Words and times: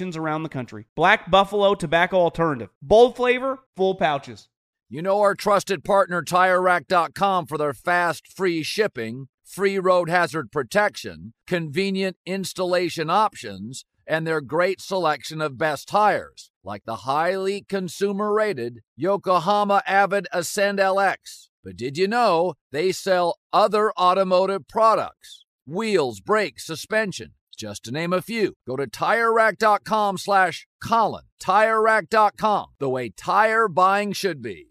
around 0.00 0.42
the 0.42 0.48
country. 0.48 0.86
Black 0.96 1.30
Buffalo 1.30 1.74
Tobacco 1.74 2.16
Alternative. 2.16 2.70
Bold 2.80 3.16
flavor, 3.16 3.60
full 3.76 3.94
pouches. 3.94 4.48
You 4.88 5.02
know 5.02 5.20
our 5.20 5.34
trusted 5.34 5.84
partner 5.84 6.22
TireRack.com 6.22 7.46
for 7.46 7.56
their 7.56 7.72
fast, 7.72 8.26
free 8.26 8.62
shipping, 8.62 9.28
free 9.44 9.78
road 9.78 10.08
hazard 10.08 10.50
protection, 10.50 11.32
convenient 11.46 12.16
installation 12.26 13.10
options, 13.10 13.84
and 14.06 14.26
their 14.26 14.40
great 14.40 14.80
selection 14.80 15.40
of 15.40 15.56
best 15.56 15.86
tires, 15.86 16.50
like 16.64 16.84
the 16.84 16.96
highly 16.96 17.62
consumer 17.68 18.32
rated 18.32 18.80
Yokohama 18.96 19.82
Avid 19.86 20.26
Ascend 20.32 20.80
LX. 20.80 21.50
But 21.62 21.76
did 21.76 21.96
you 21.96 22.08
know 22.08 22.54
they 22.72 22.90
sell 22.90 23.38
other 23.52 23.92
automotive 23.92 24.66
products? 24.66 25.44
Wheels, 25.66 26.20
brakes, 26.20 26.66
suspension, 26.66 27.34
just 27.60 27.84
to 27.84 27.92
name 27.92 28.12
a 28.14 28.22
few. 28.22 28.54
Go 28.66 28.76
to 28.76 28.86
TireRack.com 28.86 30.16
slash 30.16 30.66
Colin. 30.82 31.24
TireRack.com, 31.42 32.66
the 32.78 32.88
way 32.88 33.10
tire 33.10 33.68
buying 33.68 34.12
should 34.12 34.40
be. 34.40 34.68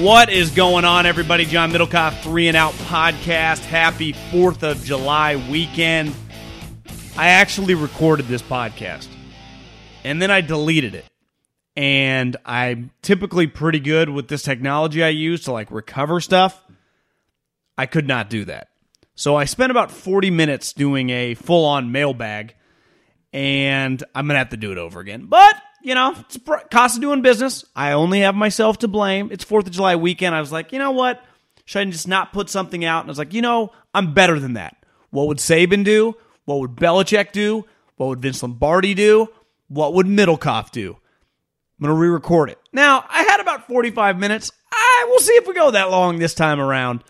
What 0.00 0.28
is 0.28 0.50
going 0.50 0.84
on, 0.84 1.06
everybody? 1.06 1.44
John 1.44 1.70
Middlekauff, 1.70 2.20
Three 2.22 2.48
and 2.48 2.56
Out 2.56 2.72
Podcast. 2.74 3.60
Happy 3.60 4.12
4th 4.12 4.62
of 4.62 4.84
July 4.84 5.36
weekend. 5.50 6.14
I 7.16 7.28
actually 7.28 7.74
recorded 7.74 8.26
this 8.26 8.42
podcast 8.42 9.08
and 10.04 10.20
then 10.20 10.30
I 10.30 10.40
deleted 10.40 10.94
it. 10.94 11.04
And 11.76 12.36
I'm 12.44 12.90
typically 13.02 13.46
pretty 13.46 13.80
good 13.80 14.08
with 14.08 14.28
this 14.28 14.42
technology 14.42 15.02
I 15.02 15.08
use 15.08 15.44
to 15.44 15.52
like 15.52 15.70
recover 15.70 16.20
stuff. 16.20 16.62
I 17.76 17.86
could 17.86 18.06
not 18.06 18.30
do 18.30 18.44
that. 18.44 18.68
So 19.16 19.36
I 19.36 19.44
spent 19.44 19.70
about 19.70 19.90
40 19.90 20.30
minutes 20.30 20.72
doing 20.72 21.10
a 21.10 21.34
full 21.34 21.64
on 21.64 21.92
mailbag 21.92 22.54
and 23.32 24.02
I'm 24.14 24.26
going 24.26 24.34
to 24.34 24.38
have 24.38 24.50
to 24.50 24.56
do 24.56 24.70
it 24.70 24.78
over 24.78 25.00
again. 25.00 25.26
But, 25.26 25.60
you 25.82 25.94
know, 25.94 26.14
it's 26.18 26.38
cost 26.70 26.96
of 26.96 27.02
doing 27.02 27.22
business. 27.22 27.64
I 27.74 27.92
only 27.92 28.20
have 28.20 28.36
myself 28.36 28.78
to 28.78 28.88
blame. 28.88 29.30
It's 29.32 29.44
4th 29.44 29.66
of 29.66 29.72
July 29.72 29.96
weekend. 29.96 30.34
I 30.34 30.40
was 30.40 30.52
like, 30.52 30.72
you 30.72 30.78
know 30.78 30.92
what? 30.92 31.24
Should 31.64 31.80
I 31.80 31.90
just 31.90 32.06
not 32.06 32.32
put 32.32 32.48
something 32.48 32.84
out? 32.84 33.00
And 33.00 33.10
I 33.10 33.12
was 33.12 33.18
like, 33.18 33.34
you 33.34 33.42
know, 33.42 33.72
I'm 33.92 34.14
better 34.14 34.38
than 34.38 34.54
that. 34.54 34.76
What 35.10 35.26
would 35.28 35.38
Saban 35.38 35.84
do? 35.84 36.16
What 36.44 36.60
would 36.60 36.76
Belichick 36.76 37.32
do? 37.32 37.64
What 37.96 38.08
would 38.08 38.22
Vince 38.22 38.42
Lombardi 38.42 38.94
do? 38.94 39.28
What 39.68 39.94
would 39.94 40.06
Middlekauff 40.06 40.70
do? 40.70 40.98
I'm 41.78 41.86
going 41.86 41.94
to 41.94 42.00
re 42.00 42.08
record 42.08 42.50
it. 42.50 42.58
Now, 42.72 43.04
I 43.08 43.22
had 43.24 43.40
about 43.40 43.66
45 43.66 44.18
minutes. 44.18 44.52
I 44.72 45.06
will 45.08 45.18
see 45.18 45.32
if 45.34 45.46
we 45.46 45.54
go 45.54 45.70
that 45.72 45.90
long 45.90 46.18
this 46.18 46.34
time 46.34 46.60
around. 46.60 47.02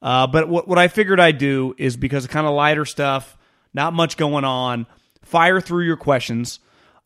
Uh, 0.00 0.26
but 0.26 0.48
what, 0.48 0.66
what 0.66 0.78
I 0.78 0.88
figured 0.88 1.20
I'd 1.20 1.38
do 1.38 1.74
is 1.78 1.96
because 1.96 2.24
of 2.24 2.30
kind 2.30 2.46
of 2.46 2.54
lighter 2.54 2.84
stuff, 2.84 3.36
not 3.72 3.92
much 3.92 4.16
going 4.16 4.44
on, 4.44 4.86
fire 5.22 5.60
through 5.60 5.84
your 5.84 5.96
questions. 5.96 6.58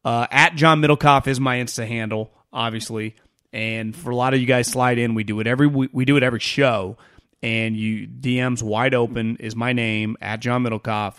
Uh, 0.05 0.27
at 0.31 0.55
John 0.55 0.81
Middlekauff 0.81 1.27
is 1.27 1.41
my 1.41 1.59
Insta 1.59 1.87
handle, 1.87 2.33
obviously. 2.53 3.17
And 3.53 3.95
for 3.95 4.11
a 4.11 4.17
lot 4.17 4.35
of 4.35 4.41
you 4.41 4.47
guys 4.47 4.69
slide 4.69 4.99
in, 4.99 5.15
we 5.15 5.25
do 5.25 5.41
it 5.41 5.47
every 5.47 5.67
we, 5.67 5.89
we 5.93 6.05
do 6.05 6.17
it 6.17 6.23
every 6.23 6.41
show. 6.41 6.97
And 7.43 7.77
you 7.77 8.07
DMs 8.07 8.63
wide 8.63 8.95
open 8.95 9.37
is 9.37 9.55
my 9.55 9.73
name 9.73 10.17
at 10.21 10.41
John 10.41 10.63
Middlekauff, 10.65 11.17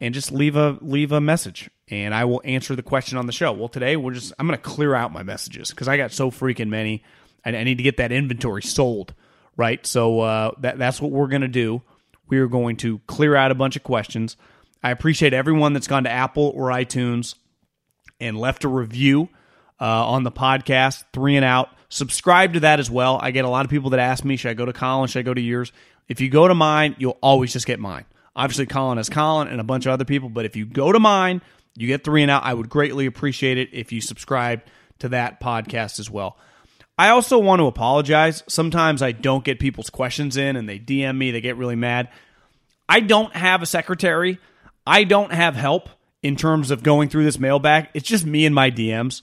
and 0.00 0.14
just 0.14 0.32
leave 0.32 0.56
a 0.56 0.78
leave 0.80 1.12
a 1.12 1.20
message, 1.20 1.70
and 1.88 2.14
I 2.14 2.24
will 2.24 2.42
answer 2.44 2.76
the 2.76 2.82
question 2.82 3.18
on 3.18 3.26
the 3.26 3.32
show. 3.32 3.52
Well, 3.52 3.68
today 3.68 3.96
we're 3.96 4.14
just 4.14 4.32
I'm 4.38 4.46
going 4.46 4.58
to 4.58 4.62
clear 4.62 4.94
out 4.94 5.12
my 5.12 5.22
messages 5.22 5.70
because 5.70 5.88
I 5.88 5.96
got 5.96 6.12
so 6.12 6.30
freaking 6.30 6.68
many, 6.68 7.02
and 7.44 7.56
I 7.56 7.64
need 7.64 7.78
to 7.78 7.82
get 7.82 7.96
that 7.98 8.12
inventory 8.12 8.62
sold 8.62 9.14
right? 9.56 9.84
So 9.86 10.20
uh, 10.20 10.50
that 10.58 10.78
that's 10.78 11.00
what 11.00 11.10
we're 11.10 11.28
going 11.28 11.42
to 11.42 11.48
do. 11.48 11.82
We 12.28 12.38
are 12.38 12.46
going 12.46 12.76
to 12.78 12.98
clear 13.06 13.34
out 13.34 13.50
a 13.50 13.54
bunch 13.54 13.76
of 13.76 13.82
questions. 13.82 14.36
I 14.82 14.90
appreciate 14.90 15.32
everyone 15.32 15.72
that's 15.72 15.86
gone 15.86 16.04
to 16.04 16.10
Apple 16.10 16.52
or 16.54 16.68
iTunes 16.68 17.34
and 18.20 18.38
left 18.38 18.64
a 18.64 18.68
review 18.68 19.28
uh, 19.80 20.06
on 20.08 20.22
the 20.22 20.32
podcast, 20.32 21.04
Three 21.12 21.36
and 21.36 21.44
Out. 21.44 21.70
Subscribe 21.88 22.54
to 22.54 22.60
that 22.60 22.80
as 22.80 22.90
well. 22.90 23.18
I 23.20 23.30
get 23.30 23.44
a 23.44 23.48
lot 23.48 23.64
of 23.64 23.70
people 23.70 23.90
that 23.90 24.00
ask 24.00 24.24
me, 24.24 24.36
should 24.36 24.50
I 24.50 24.54
go 24.54 24.64
to 24.64 24.72
Colin? 24.72 25.08
Should 25.08 25.20
I 25.20 25.22
go 25.22 25.34
to 25.34 25.40
yours? 25.40 25.72
If 26.08 26.20
you 26.20 26.28
go 26.28 26.46
to 26.48 26.54
mine, 26.54 26.96
you'll 26.98 27.18
always 27.20 27.52
just 27.52 27.66
get 27.66 27.78
mine. 27.80 28.04
Obviously, 28.36 28.66
Colin 28.66 28.98
is 28.98 29.08
Colin 29.08 29.48
and 29.48 29.60
a 29.60 29.64
bunch 29.64 29.86
of 29.86 29.92
other 29.92 30.04
people, 30.04 30.28
but 30.28 30.44
if 30.44 30.54
you 30.54 30.66
go 30.66 30.92
to 30.92 31.00
mine, 31.00 31.40
you 31.74 31.86
get 31.86 32.04
Three 32.04 32.22
and 32.22 32.30
Out. 32.30 32.44
I 32.44 32.54
would 32.54 32.68
greatly 32.68 33.06
appreciate 33.06 33.58
it 33.58 33.70
if 33.72 33.92
you 33.92 34.00
subscribe 34.00 34.62
to 34.98 35.08
that 35.08 35.40
podcast 35.40 35.98
as 35.98 36.10
well. 36.10 36.36
I 36.98 37.08
also 37.08 37.38
want 37.38 37.60
to 37.60 37.66
apologize. 37.66 38.42
Sometimes 38.48 39.02
I 39.02 39.12
don't 39.12 39.44
get 39.44 39.58
people's 39.58 39.90
questions 39.90 40.36
in 40.36 40.56
and 40.56 40.68
they 40.68 40.78
DM 40.78 41.16
me, 41.16 41.30
they 41.30 41.40
get 41.40 41.56
really 41.56 41.76
mad. 41.76 42.10
I 42.88 43.00
don't 43.00 43.34
have 43.34 43.62
a 43.62 43.66
secretary. 43.66 44.38
I 44.86 45.04
don't 45.04 45.32
have 45.32 45.56
help 45.56 45.88
in 46.22 46.36
terms 46.36 46.70
of 46.70 46.82
going 46.82 47.08
through 47.08 47.24
this 47.24 47.38
mailbag. 47.38 47.88
It's 47.94 48.08
just 48.08 48.24
me 48.24 48.46
and 48.46 48.54
my 48.54 48.70
DMs. 48.70 49.22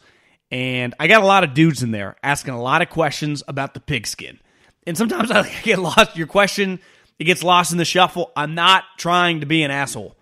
And 0.52 0.94
I 1.00 1.08
got 1.08 1.24
a 1.24 1.26
lot 1.26 1.44
of 1.44 1.54
dudes 1.54 1.82
in 1.82 1.92
there 1.92 2.16
asking 2.22 2.54
a 2.54 2.62
lot 2.62 2.82
of 2.82 2.90
questions 2.90 3.42
about 3.48 3.74
the 3.74 3.80
pigskin. 3.80 4.40
And 4.86 4.98
sometimes 4.98 5.32
I 5.32 5.50
get 5.64 5.80
lost. 5.80 6.18
Your 6.18 6.28
question, 6.28 6.80
it 7.24 7.26
gets 7.26 7.42
lost 7.42 7.72
in 7.72 7.78
the 7.78 7.86
shuffle. 7.86 8.34
I'm 8.36 8.54
not 8.54 8.84
trying 8.98 9.40
to 9.40 9.46
be 9.46 9.64
an 9.64 9.72
asshole. 9.72 10.18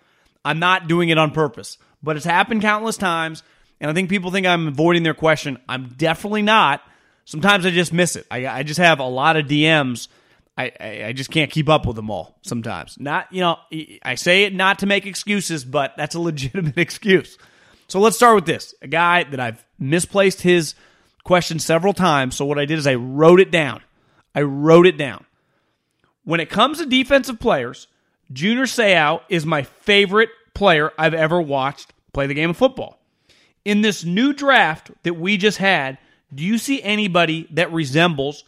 I'm 0.46 0.60
not 0.60 0.88
doing 0.88 1.10
it 1.10 1.18
on 1.18 1.32
purpose. 1.32 1.80
But 2.04 2.16
it's 2.16 2.26
happened 2.26 2.62
countless 2.62 2.96
times. 2.96 3.42
And 3.80 3.90
I 3.90 3.94
think 3.96 4.08
people 4.08 4.30
think 4.30 4.46
I'm 4.46 4.68
avoiding 4.68 5.02
their 5.02 5.16
question. 5.16 5.58
I'm 5.68 5.88
definitely 5.98 6.44
not. 6.44 6.84
Sometimes 7.26 7.66
I 7.66 7.72
just 7.72 7.92
miss 7.92 8.16
it. 8.16 8.28
I, 8.30 8.46
I 8.46 8.62
just 8.62 8.78
have 8.78 9.00
a 9.00 9.08
lot 9.08 9.36
of 9.36 9.48
DMs. 9.48 10.10
I, 10.56 10.72
I, 10.80 11.04
I 11.06 11.14
just 11.14 11.32
can't 11.32 11.50
keep 11.50 11.70
up 11.70 11.88
with 11.88 11.96
them 11.96 12.12
all 12.12 12.38
sometimes. 12.44 13.00
Not, 13.00 13.34
you 13.34 13.42
know, 13.42 13.58
I 14.04 14.14
say 14.14 14.44
it 14.44 14.54
not 14.54 14.78
to 14.80 14.86
make 14.86 15.08
excuses, 15.08 15.66
but 15.66 15.96
that's 15.98 16.14
a 16.14 16.20
legitimate 16.20 16.78
excuse. 16.78 17.36
So 17.88 18.00
let's 18.00 18.16
start 18.16 18.36
with 18.36 18.46
this. 18.46 18.76
A 18.84 18.88
guy 18.88 19.24
that 19.24 19.40
I've 19.40 19.66
misplaced 19.80 20.42
his 20.42 20.76
question 21.24 21.58
several 21.58 21.94
times. 21.94 22.36
So 22.36 22.46
what 22.46 22.60
I 22.60 22.66
did 22.66 22.78
is 22.78 22.86
I 22.86 22.94
wrote 22.94 23.40
it 23.40 23.50
down. 23.50 23.82
I 24.36 24.44
wrote 24.44 24.86
it 24.86 24.98
down. 24.98 25.26
When 26.24 26.40
it 26.40 26.50
comes 26.50 26.78
to 26.78 26.86
defensive 26.86 27.40
players, 27.40 27.88
Junior 28.32 28.66
Seau 28.66 29.22
is 29.30 29.46
my 29.46 29.64
favorite 29.64 30.30
player 30.54 30.92
I've 30.98 31.14
ever 31.14 31.42
watched 31.42 31.94
play 32.14 32.28
the 32.28 32.34
game 32.34 32.50
of 32.50 32.58
football. 32.58 33.00
In 33.64 33.82
this 33.82 34.04
new 34.04 34.34
draft 34.34 34.92
that 35.04 35.14
we 35.14 35.38
just 35.38 35.58
had, 35.58 35.98
do 36.34 36.44
you 36.44 36.58
see 36.58 36.82
anybody 36.82 37.48
that 37.52 37.72
resembles 37.72 38.44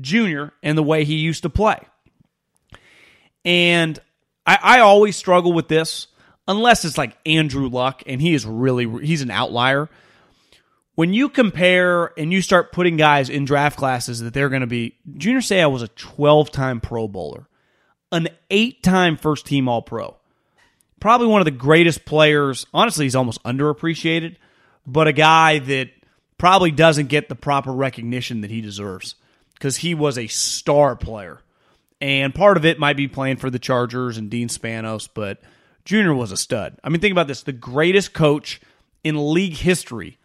Junior 0.00 0.52
and 0.62 0.76
the 0.76 0.82
way 0.82 1.04
he 1.04 1.16
used 1.16 1.42
to 1.42 1.50
play? 1.50 1.78
And 3.44 3.98
I, 4.46 4.58
I 4.62 4.80
always 4.80 5.16
struggle 5.16 5.52
with 5.52 5.68
this 5.68 6.08
unless 6.46 6.84
it's 6.84 6.98
like 6.98 7.16
Andrew 7.26 7.68
Luck 7.68 8.02
and 8.06 8.20
he 8.20 8.34
is 8.34 8.44
really 8.46 9.06
he's 9.06 9.22
an 9.22 9.30
outlier. 9.30 9.88
When 10.98 11.14
you 11.14 11.28
compare 11.28 12.06
and 12.18 12.32
you 12.32 12.42
start 12.42 12.72
putting 12.72 12.96
guys 12.96 13.30
in 13.30 13.44
draft 13.44 13.78
classes 13.78 14.18
that 14.18 14.34
they're 14.34 14.48
going 14.48 14.62
to 14.62 14.66
be, 14.66 14.96
Junior 15.16 15.38
Seau 15.38 15.70
was 15.70 15.82
a 15.82 15.86
12 15.86 16.50
time 16.50 16.80
Pro 16.80 17.06
Bowler, 17.06 17.46
an 18.10 18.26
eight 18.50 18.82
time 18.82 19.16
first 19.16 19.46
team 19.46 19.68
All 19.68 19.80
Pro. 19.80 20.16
Probably 20.98 21.28
one 21.28 21.40
of 21.40 21.44
the 21.44 21.52
greatest 21.52 22.04
players. 22.04 22.66
Honestly, 22.74 23.04
he's 23.04 23.14
almost 23.14 23.40
underappreciated, 23.44 24.38
but 24.88 25.06
a 25.06 25.12
guy 25.12 25.60
that 25.60 25.90
probably 26.36 26.72
doesn't 26.72 27.06
get 27.06 27.28
the 27.28 27.36
proper 27.36 27.70
recognition 27.70 28.40
that 28.40 28.50
he 28.50 28.60
deserves 28.60 29.14
because 29.54 29.76
he 29.76 29.94
was 29.94 30.18
a 30.18 30.26
star 30.26 30.96
player. 30.96 31.38
And 32.00 32.34
part 32.34 32.56
of 32.56 32.64
it 32.64 32.80
might 32.80 32.96
be 32.96 33.06
playing 33.06 33.36
for 33.36 33.50
the 33.50 33.60
Chargers 33.60 34.16
and 34.16 34.30
Dean 34.30 34.48
Spanos, 34.48 35.08
but 35.14 35.40
Junior 35.84 36.14
was 36.14 36.32
a 36.32 36.36
stud. 36.36 36.76
I 36.82 36.88
mean, 36.88 37.00
think 37.00 37.12
about 37.12 37.28
this 37.28 37.44
the 37.44 37.52
greatest 37.52 38.14
coach 38.14 38.60
in 39.04 39.32
league 39.32 39.58
history 39.58 40.18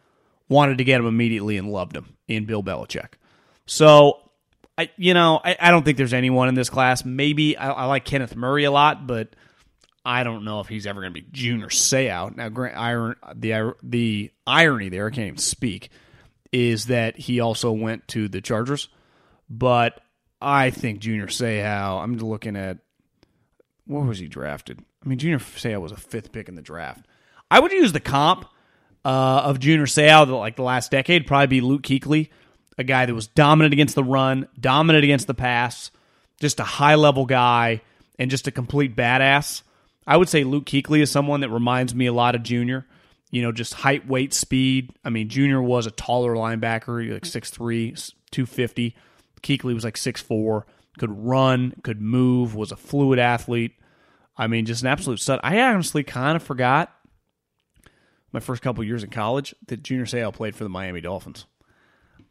wanted 0.50 0.78
to 0.80 0.84
get 0.84 1.00
him 1.00 1.07
immediately 1.07 1.57
and 1.57 1.72
loved 1.72 1.95
him 1.95 2.18
in 2.28 2.45
Bill 2.45 2.63
Belichick. 2.63 3.13
So, 3.66 4.19
I 4.78 4.90
you 4.98 5.13
know, 5.13 5.40
I, 5.44 5.56
I 5.60 5.72
don't 5.72 5.84
think 5.84 5.98
there's 5.98 6.13
anyone 6.13 6.50
in 6.50 6.56
this 6.56 6.69
class. 6.69 7.06
Maybe 7.06 7.57
I, 7.57 7.72
I 7.72 7.86
like 7.86 8.06
Kenneth 8.06 8.36
Murray 8.36 8.63
a 8.63 8.72
lot, 8.72 9.07
but 9.07 9.36
I 10.06 10.24
don't 10.24 10.44
know 10.44 10.60
if 10.60 10.68
he's 10.68 10.86
ever 10.86 11.01
going 11.01 11.13
to 11.13 11.22
be 11.22 11.28
Junior 11.31 11.68
Seau. 11.68 12.36
Now, 12.36 12.50
Grant, 12.50 12.78
iron, 12.78 13.16
the 13.36 13.74
the 13.81 14.31
irony 14.45 14.90
there, 14.90 15.07
I 15.07 15.12
can't 15.12 15.28
even 15.28 15.38
speak, 15.38 15.90
is 16.51 16.88
that 16.88 17.18
he 17.18 17.40
also 17.40 17.72
went 17.72 18.07
to 18.10 18.28
the 18.28 18.42
Chargers, 18.42 18.90
but 19.50 20.01
I 20.42 20.72
think 20.72 21.00
Junior 21.00 21.28
Seau. 21.28 22.04
I'm 22.04 22.18
looking 22.18 22.56
at 22.56 22.80
where 23.86 24.04
was 24.04 24.19
he 24.19 24.28
drafted? 24.28 24.84
I 25.04 25.07
mean, 25.07 25.19
Junior 25.19 25.40
Seau 25.40 25.80
was 25.80 25.92
a 25.92 25.98
fifth 25.98 26.31
pick 26.31 26.50
in 26.50 26.56
the 26.56 26.62
draft. 26.62 27.06
I 27.50 27.60
would 27.60 27.72
use 27.72 27.94
the 27.94 28.00
comp 28.00 28.45
uh, 29.05 29.41
of 29.45 29.59
Junior 29.59 29.85
Seau, 29.85 30.39
like 30.39 30.55
the 30.55 30.63
last 30.63 30.91
decade, 30.91 31.27
probably 31.27 31.47
be 31.47 31.61
Luke 31.61 31.83
Kuechly, 31.83 32.29
a 32.77 32.83
guy 32.83 33.05
that 33.05 33.13
was 33.13 33.27
dominant 33.27 33.73
against 33.73 33.95
the 33.95 34.03
run, 34.03 34.47
dominant 34.59 35.03
against 35.03 35.27
the 35.27 35.33
pass, 35.33 35.91
just 36.39 36.59
a 36.59 36.63
high 36.63 36.95
level 36.95 37.25
guy, 37.25 37.81
and 38.17 38.31
just 38.31 38.47
a 38.47 38.51
complete 38.51 38.95
badass. 38.95 39.61
I 40.05 40.17
would 40.17 40.29
say 40.29 40.44
Luke 40.44 40.65
Kuechly 40.65 41.01
is 41.01 41.11
someone 41.11 41.41
that 41.41 41.50
reminds 41.50 41.94
me 41.95 42.07
a 42.07 42.13
lot 42.13 42.35
of 42.35 42.44
Junior. 42.44 42.85
You 43.31 43.41
know, 43.41 43.51
just 43.51 43.73
height, 43.73 44.07
weight, 44.07 44.33
speed. 44.33 44.91
I 45.03 45.09
mean, 45.09 45.27
Junior 45.27 45.61
was 45.61 45.88
a 45.88 45.91
taller 45.91 46.35
linebacker, 46.35 47.11
like 47.11 47.23
6'3, 47.23 48.13
250. 48.31 48.95
Kuechly 49.41 49.73
was 49.73 49.83
like 49.83 49.95
6'4, 49.95 50.63
could 50.97 51.25
run, 51.25 51.73
could 51.83 52.01
move, 52.01 52.56
was 52.56 52.71
a 52.71 52.77
fluid 52.77 53.19
athlete. 53.19 53.73
I 54.38 54.47
mean, 54.47 54.65
just 54.65 54.81
an 54.81 54.88
absolute 54.88 55.19
stud. 55.19 55.39
I 55.44 55.59
honestly 55.61 56.03
kind 56.03 56.35
of 56.35 56.44
forgot 56.44 56.95
my 58.33 58.39
first 58.39 58.62
couple 58.62 58.83
years 58.83 59.03
in 59.03 59.09
college 59.09 59.56
that 59.68 59.83
Junior 59.83 60.06
Seau 60.06 60.33
played 60.33 60.56
for 60.56 60.63
the 60.63 60.69
Miami 60.69 61.01
Dolphins. 61.01 61.45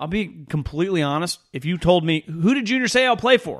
I'll 0.00 0.08
be 0.08 0.44
completely 0.48 1.00
honest. 1.00 1.38
If 1.52 1.64
you 1.64 1.78
told 1.78 2.04
me 2.04 2.24
who 2.26 2.54
did 2.54 2.66
Junior 2.66 2.88
Seau 2.88 3.16
play 3.18 3.36
for, 3.36 3.58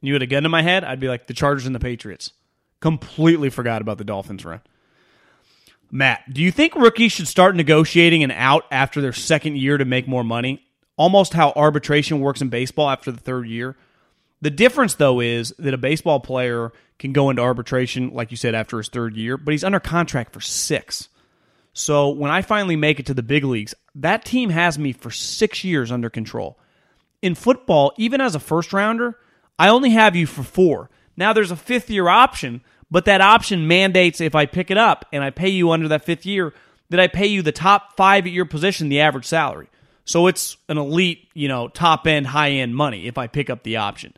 and 0.00 0.08
you 0.08 0.14
had 0.14 0.22
a 0.22 0.26
gun 0.26 0.44
to 0.44 0.48
my 0.48 0.62
head, 0.62 0.84
I'd 0.84 1.00
be 1.00 1.08
like 1.08 1.26
the 1.26 1.34
Chargers 1.34 1.66
and 1.66 1.74
the 1.74 1.80
Patriots. 1.80 2.32
Completely 2.80 3.50
forgot 3.50 3.82
about 3.82 3.98
the 3.98 4.04
Dolphins 4.04 4.44
run. 4.44 4.60
Matt, 5.90 6.32
do 6.32 6.40
you 6.40 6.50
think 6.50 6.74
rookies 6.74 7.12
should 7.12 7.28
start 7.28 7.54
negotiating 7.54 8.24
an 8.24 8.30
out 8.30 8.64
after 8.70 9.00
their 9.00 9.12
second 9.12 9.58
year 9.58 9.76
to 9.76 9.84
make 9.84 10.08
more 10.08 10.24
money? 10.24 10.64
Almost 10.96 11.34
how 11.34 11.52
arbitration 11.54 12.20
works 12.20 12.40
in 12.40 12.48
baseball 12.48 12.88
after 12.88 13.12
the 13.12 13.20
third 13.20 13.46
year. 13.46 13.76
The 14.40 14.50
difference, 14.50 14.94
though, 14.94 15.20
is 15.20 15.54
that 15.58 15.74
a 15.74 15.78
baseball 15.78 16.20
player 16.20 16.72
can 16.98 17.12
go 17.12 17.28
into 17.28 17.42
arbitration, 17.42 18.14
like 18.14 18.30
you 18.30 18.36
said, 18.36 18.54
after 18.54 18.78
his 18.78 18.88
third 18.88 19.16
year, 19.16 19.36
but 19.36 19.52
he's 19.52 19.64
under 19.64 19.80
contract 19.80 20.32
for 20.32 20.40
six. 20.40 21.08
So 21.72 22.10
when 22.10 22.30
I 22.30 22.42
finally 22.42 22.76
make 22.76 23.00
it 23.00 23.06
to 23.06 23.14
the 23.14 23.22
big 23.22 23.44
leagues, 23.44 23.74
that 23.94 24.24
team 24.24 24.50
has 24.50 24.78
me 24.78 24.92
for 24.92 25.10
six 25.10 25.64
years 25.64 25.90
under 25.90 26.10
control. 26.10 26.58
In 27.22 27.34
football, 27.34 27.92
even 27.96 28.20
as 28.20 28.34
a 28.34 28.40
first 28.40 28.72
rounder, 28.72 29.18
I 29.58 29.68
only 29.68 29.90
have 29.90 30.16
you 30.16 30.26
for 30.26 30.42
four. 30.42 30.90
Now 31.16 31.32
there's 31.32 31.50
a 31.50 31.56
fifth 31.56 31.88
year 31.88 32.08
option, 32.08 32.62
but 32.90 33.04
that 33.06 33.20
option 33.20 33.66
mandates 33.68 34.20
if 34.20 34.34
I 34.34 34.46
pick 34.46 34.70
it 34.70 34.78
up 34.78 35.06
and 35.12 35.24
I 35.24 35.30
pay 35.30 35.48
you 35.48 35.70
under 35.70 35.88
that 35.88 36.04
fifth 36.04 36.26
year, 36.26 36.52
that 36.90 37.00
I 37.00 37.06
pay 37.06 37.26
you 37.26 37.42
the 37.42 37.52
top 37.52 37.96
five 37.96 38.26
at 38.26 38.32
your 38.32 38.44
position, 38.44 38.88
the 38.88 39.00
average 39.00 39.24
salary. 39.24 39.68
So 40.04 40.26
it's 40.26 40.56
an 40.68 40.78
elite, 40.78 41.28
you 41.32 41.48
know, 41.48 41.68
top 41.68 42.06
end, 42.06 42.26
high 42.26 42.50
end 42.50 42.74
money 42.74 43.06
if 43.06 43.16
I 43.16 43.28
pick 43.28 43.48
up 43.48 43.62
the 43.62 43.76
option. 43.76 44.14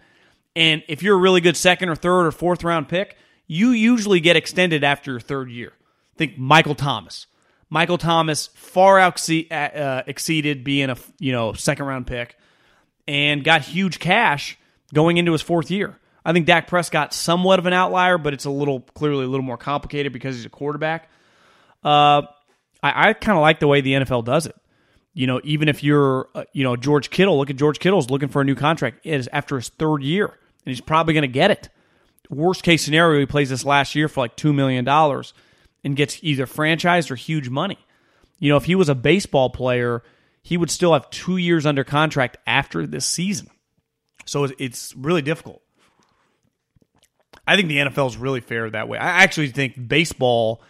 And 0.56 0.82
if 0.88 1.02
you're 1.02 1.16
a 1.16 1.20
really 1.20 1.40
good 1.40 1.56
second 1.56 1.88
or 1.88 1.94
third 1.94 2.26
or 2.26 2.32
fourth 2.32 2.64
round 2.64 2.88
pick, 2.88 3.16
you 3.46 3.70
usually 3.70 4.20
get 4.20 4.36
extended 4.36 4.82
after 4.82 5.12
your 5.12 5.20
third 5.20 5.50
year. 5.50 5.72
Think 6.16 6.38
Michael 6.38 6.74
Thomas. 6.74 7.26
Michael 7.75 7.99
Thomas 7.99 8.50
far 8.55 9.00
out 9.00 9.29
uh, 9.50 10.05
exceeded 10.06 10.62
being 10.62 10.91
a 10.91 10.97
you 11.19 11.32
know 11.32 11.55
second 11.55 11.87
round 11.87 12.06
pick, 12.06 12.38
and 13.09 13.43
got 13.43 13.62
huge 13.62 13.99
cash 13.99 14.56
going 14.94 15.17
into 15.17 15.32
his 15.32 15.43
fourth 15.43 15.73
year. 15.73 15.99
I 16.25 16.32
think 16.32 16.47
Dak 16.47 16.69
Prescott 16.69 17.12
somewhat 17.12 17.59
of 17.59 17.67
an 17.67 17.73
outlier, 17.73 18.17
but 18.17 18.32
it's 18.32 18.44
a 18.44 18.50
little 18.50 18.79
clearly 18.81 19.25
a 19.25 19.26
little 19.26 19.44
more 19.44 19.56
complicated 19.56 20.12
because 20.12 20.37
he's 20.37 20.44
a 20.44 20.50
quarterback. 20.50 21.11
Uh, 21.82 22.23
I, 22.81 23.09
I 23.09 23.12
kind 23.12 23.37
of 23.37 23.43
like 23.43 23.59
the 23.59 23.67
way 23.67 23.81
the 23.81 23.94
NFL 23.94 24.25
does 24.25 24.47
it. 24.47 24.55
You 25.12 25.26
know, 25.26 25.41
even 25.43 25.69
if 25.69 25.82
you're, 25.82 26.29
uh, 26.32 26.44
you 26.53 26.62
know, 26.62 26.76
George 26.76 27.11
Kittle, 27.11 27.37
look 27.37 27.50
at 27.50 27.56
George 27.56 27.81
Kittle's 27.81 28.09
looking 28.09 28.29
for 28.29 28.41
a 28.41 28.44
new 28.44 28.55
contract. 28.55 29.00
It 29.03 29.15
is 29.15 29.29
after 29.32 29.56
his 29.56 29.69
third 29.69 30.05
year, 30.05 30.26
and 30.26 30.37
he's 30.67 30.81
probably 30.81 31.12
going 31.12 31.23
to 31.23 31.29
get 31.29 31.50
it. 31.50 31.71
Worst 32.31 32.62
case 32.62 32.85
scenario, 32.85 33.19
he 33.19 33.26
plays 33.26 33.50
this 33.50 33.65
last 33.65 33.97
year 33.97 34.06
for 34.06 34.21
like 34.21 34.37
two 34.37 34.53
million 34.53 34.85
dollars 34.85 35.35
and 35.84 35.96
gets 35.96 36.19
either 36.22 36.46
franchised 36.46 37.10
or 37.10 37.14
huge 37.14 37.48
money. 37.48 37.78
You 38.38 38.50
know, 38.50 38.56
if 38.56 38.64
he 38.64 38.75
was 38.75 38.88
a 38.88 38.94
baseball 38.94 39.50
player, 39.50 40.02
he 40.42 40.56
would 40.56 40.70
still 40.70 40.92
have 40.92 41.08
two 41.10 41.36
years 41.36 41.66
under 41.66 41.84
contract 41.84 42.36
after 42.46 42.86
this 42.86 43.06
season. 43.06 43.48
So 44.26 44.48
it's 44.58 44.94
really 44.96 45.22
difficult. 45.22 45.62
I 47.46 47.56
think 47.56 47.69
the 47.69 47.78
NFL 47.78 48.08
is 48.08 48.16
really 48.16 48.40
fair 48.40 48.70
that 48.70 48.88
way. 48.88 48.98
I 48.98 49.22
actually 49.22 49.48
think 49.48 49.88
baseball 49.88 50.62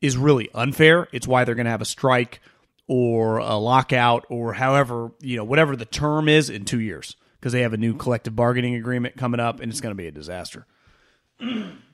is 0.00 0.16
really 0.16 0.48
unfair. 0.54 1.08
It's 1.12 1.26
why 1.26 1.44
they're 1.44 1.56
going 1.56 1.64
to 1.64 1.72
have 1.72 1.82
a 1.82 1.86
strike 1.86 2.40
or 2.86 3.38
a 3.38 3.56
lockout 3.56 4.26
or 4.28 4.52
however, 4.52 5.10
you 5.20 5.36
know, 5.36 5.44
whatever 5.44 5.76
the 5.76 5.84
term 5.84 6.28
is 6.28 6.48
in 6.50 6.64
two 6.64 6.80
years 6.80 7.16
because 7.38 7.52
they 7.52 7.62
have 7.62 7.72
a 7.72 7.78
new 7.78 7.94
collective 7.94 8.36
bargaining 8.36 8.74
agreement 8.74 9.16
coming 9.16 9.40
up 9.40 9.60
and 9.60 9.70
it's 9.70 9.80
going 9.80 9.94
to 9.94 10.00
be 10.00 10.06
a 10.06 10.12
disaster. 10.12 10.66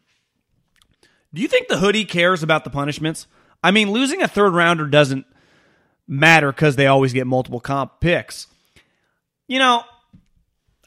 Do 1.37 1.43
you 1.43 1.49
think 1.49 1.69
the 1.69 1.77
hoodie 1.77 2.07
cares 2.07 2.43
about 2.43 2.65
the 2.65 2.71
punishments? 2.71 3.27
I 3.63 3.71
mean, 3.71 3.91
losing 3.91 4.23
a 4.23 4.29
third 4.29 4.55
rounder 4.55 4.87
doesn't 4.87 5.27
matter 6.09 6.51
because 6.51 6.77
they 6.77 6.87
always 6.87 7.13
get 7.13 7.27
multiple 7.27 7.61
comp 7.61 8.01
picks. 8.01 8.47
You 9.47 9.59
know, 9.59 9.83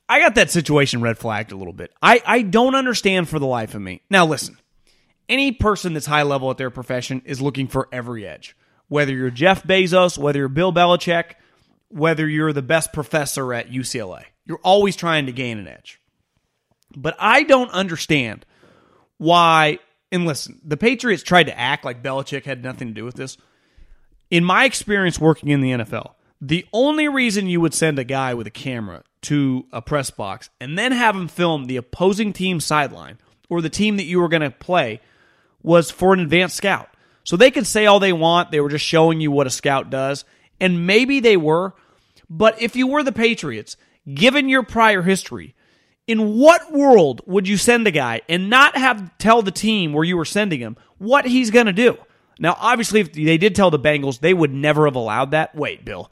I 0.10 0.20
got 0.20 0.34
that 0.36 0.50
situation 0.50 1.02
red 1.02 1.20
flagged 1.20 1.52
a 1.52 1.56
little 1.56 1.72
bit. 1.72 1.94
I, 2.02 2.24
I 2.26 2.42
don't 2.42 2.74
understand 2.74 3.30
for 3.30 3.38
the 3.38 3.46
life 3.46 3.76
of 3.76 3.82
me. 3.84 4.02
Now, 4.10 4.26
listen, 4.26 4.58
any 5.30 5.52
person 5.52 5.94
that's 5.94 6.08
high 6.08 6.24
level 6.24 6.50
at 6.50 6.58
their 6.58 6.72
profession 6.72 7.22
is 7.26 7.40
looking 7.40 7.68
for 7.68 7.88
every 7.92 8.26
edge. 8.26 8.56
Whether 8.88 9.14
you're 9.14 9.30
Jeff 9.30 9.62
Bezos, 9.62 10.18
whether 10.18 10.40
you're 10.40 10.48
Bill 10.48 10.74
Belichick, 10.74 11.34
whether 11.90 12.28
you're 12.28 12.54
the 12.54 12.64
best 12.64 12.92
professor 12.92 13.54
at 13.54 13.70
UCLA, 13.70 14.24
you're 14.48 14.58
always 14.64 14.96
trying 14.96 15.28
to 15.28 15.32
gain 15.32 15.60
an 15.60 15.68
edge. 15.68 16.02
But 16.98 17.16
I 17.20 17.44
don't 17.44 17.70
understand 17.70 18.48
why 19.20 19.78
and 20.12 20.26
listen, 20.26 20.60
the 20.64 20.78
Patriots 20.78 21.24
tried 21.24 21.46
to 21.46 21.58
act 21.58 21.86
like 21.86 22.04
Belichick 22.04 22.46
had 22.46 22.64
nothing 22.64 22.90
to 22.90 22.94
do 22.94 23.06
with 23.06 23.16
this. 23.16 23.38
In 24.32 24.44
my 24.44 24.66
experience 24.66 25.20
working 25.20 25.50
in 25.50 25.62
the 25.62 25.72
NFL, 25.72 26.14
the 26.42 26.66
only 26.72 27.08
reason 27.08 27.48
you 27.48 27.62
would 27.62 27.74
send 27.74 28.00
a 28.00 28.04
guy 28.04 28.34
with 28.34 28.48
a 28.48 28.52
camera 28.52 29.04
to 29.24 29.66
a 29.72 29.82
press 29.82 30.10
box 30.10 30.50
and 30.60 30.78
then 30.78 30.92
have 30.92 31.16
him 31.16 31.28
film 31.28 31.66
the 31.66 31.78
opposing 31.78 32.32
team 32.32 32.60
sideline 32.60 33.18
or 33.50 33.62
the 33.62 33.70
team 33.70 33.98
that 33.98 34.06
you 34.06 34.20
were 34.20 34.30
going 34.30 34.42
to 34.42 34.52
play 34.52 35.02
was 35.62 35.92
for 35.92 36.14
an 36.14 36.20
advanced 36.20 36.56
scout. 36.56 36.90
So 37.24 37.36
they 37.36 37.52
could 37.52 37.68
say 37.68 37.86
all 37.86 38.00
they 38.00 38.14
want. 38.14 38.52
They 38.52 38.62
were 38.62 38.70
just 38.70 38.86
showing 38.86 39.20
you 39.20 39.32
what 39.32 39.48
a 39.48 39.52
scout 39.52 39.90
does. 39.90 40.24
And 40.60 40.88
maybe 40.88 41.20
they 41.20 41.38
were. 41.38 41.74
But 42.30 42.62
if 42.62 42.76
you 42.76 42.88
were 42.88 43.04
the 43.04 43.12
Patriots, 43.12 43.76
given 44.12 44.50
your 44.50 44.64
prior 44.64 45.02
history, 45.02 45.56
in 46.10 46.36
what 46.40 46.74
world 46.74 47.22
would 47.28 47.48
you 47.48 47.56
send 47.56 47.86
a 47.86 47.92
guy 47.92 48.20
and 48.28 48.50
not 48.50 48.76
have 48.76 49.16
tell 49.20 49.44
the 49.44 49.52
team 49.52 49.94
where 49.94 50.04
you 50.04 50.18
were 50.18 50.26
sending 50.26 50.60
him 50.60 50.76
what 50.98 51.24
he's 51.24 51.52
going 51.52 51.68
to 51.68 51.72
do? 51.72 51.96
Now, 52.40 52.58
obviously, 52.60 53.02
if 53.02 53.14
they 53.14 53.38
did 53.38 53.54
tell 53.54 53.70
the 53.70 53.78
Bengals, 53.78 54.20
they 54.20 54.34
would 54.34 54.52
never 54.52 54.86
have 54.86 54.96
allowed 54.96 55.32
that. 55.32 55.54
Wait, 55.54 55.86
Bill, 55.86 56.10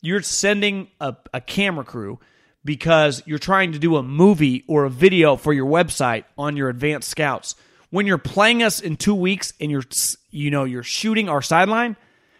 you're 0.00 0.20
sending 0.20 0.88
a, 1.00 1.14
a 1.32 1.40
camera 1.40 1.84
crew 1.84 2.18
because 2.64 3.22
you're 3.24 3.38
trying 3.38 3.70
to 3.70 3.78
do 3.78 3.96
a 3.96 4.02
movie 4.02 4.64
or 4.66 4.84
a 4.84 4.90
video 4.90 5.36
for 5.36 5.52
your 5.52 5.66
website 5.66 6.24
on 6.36 6.56
your 6.56 6.68
advanced 6.68 7.08
scouts. 7.08 7.54
When 7.90 8.04
you're 8.04 8.18
playing 8.18 8.64
us 8.64 8.80
in 8.80 8.96
two 8.96 9.14
weeks 9.14 9.52
and 9.60 9.70
you're, 9.70 9.84
you 10.32 10.50
know, 10.50 10.64
you're 10.64 10.82
shooting 10.82 11.28
our 11.28 11.40
sideline, 11.40 11.96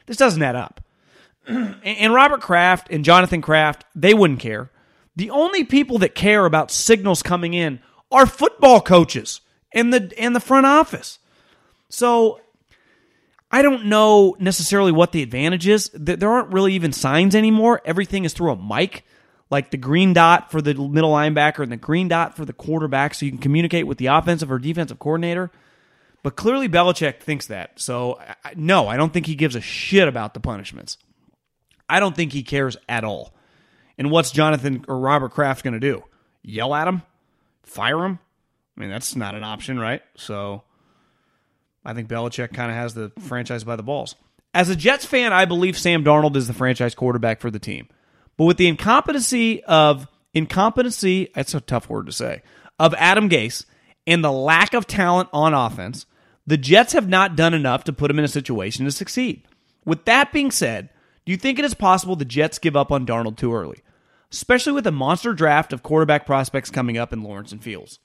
this 0.07 0.17
doesn't 0.17 0.43
add 0.43 0.57
up. 0.57 0.81
and 1.47 2.13
Robert 2.13 2.41
Kraft 2.41 2.89
and 2.91 3.05
Jonathan 3.05 3.43
Kraft, 3.43 3.85
they 3.95 4.13
wouldn't 4.13 4.41
care. 4.41 4.73
The 5.17 5.31
only 5.31 5.65
people 5.65 5.99
that 5.99 6.15
care 6.15 6.45
about 6.45 6.71
signals 6.71 7.23
coming 7.23 7.55
in 7.55 7.81
are 8.13 8.27
football 8.27 8.81
coaches 8.81 9.41
and 9.73 9.93
the 9.93 10.13
and 10.19 10.37
the 10.37 10.41
front 10.41 10.67
office. 10.67 11.19
So 11.89 12.41
I 13.51 13.63
don't 13.63 13.87
know 13.87 14.37
necessarily 14.39 14.93
what 14.93 15.13
the 15.13 15.23
advantage 15.23 15.67
is. 15.67 15.91
There 15.95 16.31
aren't 16.31 16.53
really 16.53 16.75
even 16.75 16.93
signs 16.93 17.35
anymore. 17.35 17.81
Everything 17.85 18.25
is 18.25 18.33
through 18.33 18.51
a 18.51 18.57
mic, 18.57 19.05
like 19.51 19.71
the 19.71 19.77
green 19.77 20.13
dot 20.13 20.51
for 20.51 20.61
the 20.61 20.75
middle 20.75 21.13
linebacker 21.13 21.63
and 21.63 21.71
the 21.71 21.77
green 21.77 22.09
dot 22.09 22.37
for 22.37 22.45
the 22.45 22.53
quarterback, 22.53 23.15
so 23.15 23.25
you 23.25 23.33
can 23.33 23.41
communicate 23.41 23.87
with 23.87 23.99
the 23.99 24.07
offensive 24.07 24.51
or 24.51 24.59
defensive 24.59 24.99
coordinator. 24.99 25.51
But 26.23 26.35
clearly, 26.35 26.69
Belichick 26.69 27.21
thinks 27.21 27.47
that. 27.47 27.79
So, 27.79 28.21
no, 28.57 28.89
I 28.89 28.97
don't 28.97 29.13
think 29.13 29.27
he 29.27 29.37
gives 29.37 29.55
a 29.55 29.61
shit 29.61 30.09
about 30.09 30.35
the 30.35 30.41
punishments. 30.41 30.99
I 31.89 32.01
don't 32.01 32.17
think 32.17 32.33
he 32.33 32.43
cares 32.43 32.77
at 32.89 33.05
all. 33.05 33.33
And 33.99 34.11
what's 34.11 34.31
Jonathan 34.31 34.85
or 34.89 34.99
Robert 34.99 35.31
Kraft 35.31 35.65
going 35.65 35.75
to 35.75 35.81
do? 35.81 36.03
Yell 36.43 36.75
at 36.75 36.89
him? 36.89 37.03
Fire 37.63 38.05
him? 38.05 38.19
I 38.77 38.81
mean, 38.81 38.91
that's 38.91 39.17
not 39.17 39.35
an 39.35 39.43
option, 39.43 39.79
right? 39.79 40.03
So, 40.17 40.63
I 41.85 41.95
think 41.95 42.09
Belichick 42.09 42.53
kind 42.53 42.71
of 42.71 42.77
has 42.77 42.95
the 42.95 43.11
franchise 43.21 43.65
by 43.65 43.77
the 43.77 43.83
balls. 43.83 44.15
As 44.53 44.69
a 44.69 44.77
Jets 44.77 45.05
fan, 45.05 45.33
I 45.33 45.45
believe 45.45 45.79
Sam 45.79 46.05
Darnold 46.05 46.37
is 46.37 46.47
the 46.47 46.55
franchise 46.55 46.95
quarterback 46.95 47.41
for 47.41 47.51
the 47.51 47.59
team. 47.59 47.89
But 48.37 48.45
with 48.45 48.57
the 48.59 48.69
incompetency 48.69 49.63
of 49.65 50.09
incompetency, 50.35 51.31
that's 51.35 51.55
a 51.55 51.61
tough 51.61 51.89
word 51.89 52.07
to 52.07 52.13
say, 52.13 52.43
of 52.79 52.95
Adam 52.95 53.29
Gase 53.31 53.65
and 54.07 54.23
the 54.23 54.33
lack 54.33 54.75
of 54.75 54.87
talent 54.87 55.29
on 55.33 55.55
offense, 55.55 56.07
the 56.47 56.57
Jets 56.57 56.93
have 56.93 57.09
not 57.09 57.37
done 57.37 57.55
enough 57.55 57.85
to 57.85 57.93
put 57.93 58.11
him 58.11 58.19
in 58.19 58.25
a 58.25 58.29
situation 58.29 58.85
to 58.85 58.91
succeed. 58.91 59.43
With 59.85 60.05
that 60.05 60.33
being 60.33 60.51
said, 60.51 60.91
do 61.25 61.33
you 61.33 61.39
think 61.39 61.59
it 61.59 61.65
is 61.65 61.75
possible 61.75 62.15
the 62.15 62.25
Jets 62.25 62.59
give 62.59 62.77
up 62.77 62.93
on 62.93 63.07
Darnold 63.07 63.37
too 63.37 63.55
early, 63.55 63.79
especially 64.33 64.73
with 64.73 64.87
a 64.87 64.93
monster 64.93 65.33
draft 65.33 65.73
of 65.73 65.83
quarterback 65.83 66.27
prospects 66.27 66.71
coming 66.71 66.99
up 66.99 67.13
in 67.13 67.23
Lawrence 67.23 67.53
and 67.53 67.63
Fields? 67.63 67.99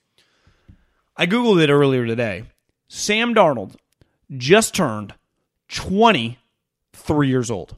I 1.16 1.26
Googled 1.26 1.62
it 1.62 1.70
earlier 1.70 2.06
today. 2.06 2.44
Sam 2.88 3.34
Darnold 3.34 3.76
just 4.36 4.74
turned 4.74 5.14
23 5.68 7.28
years 7.28 7.50
old. 7.50 7.76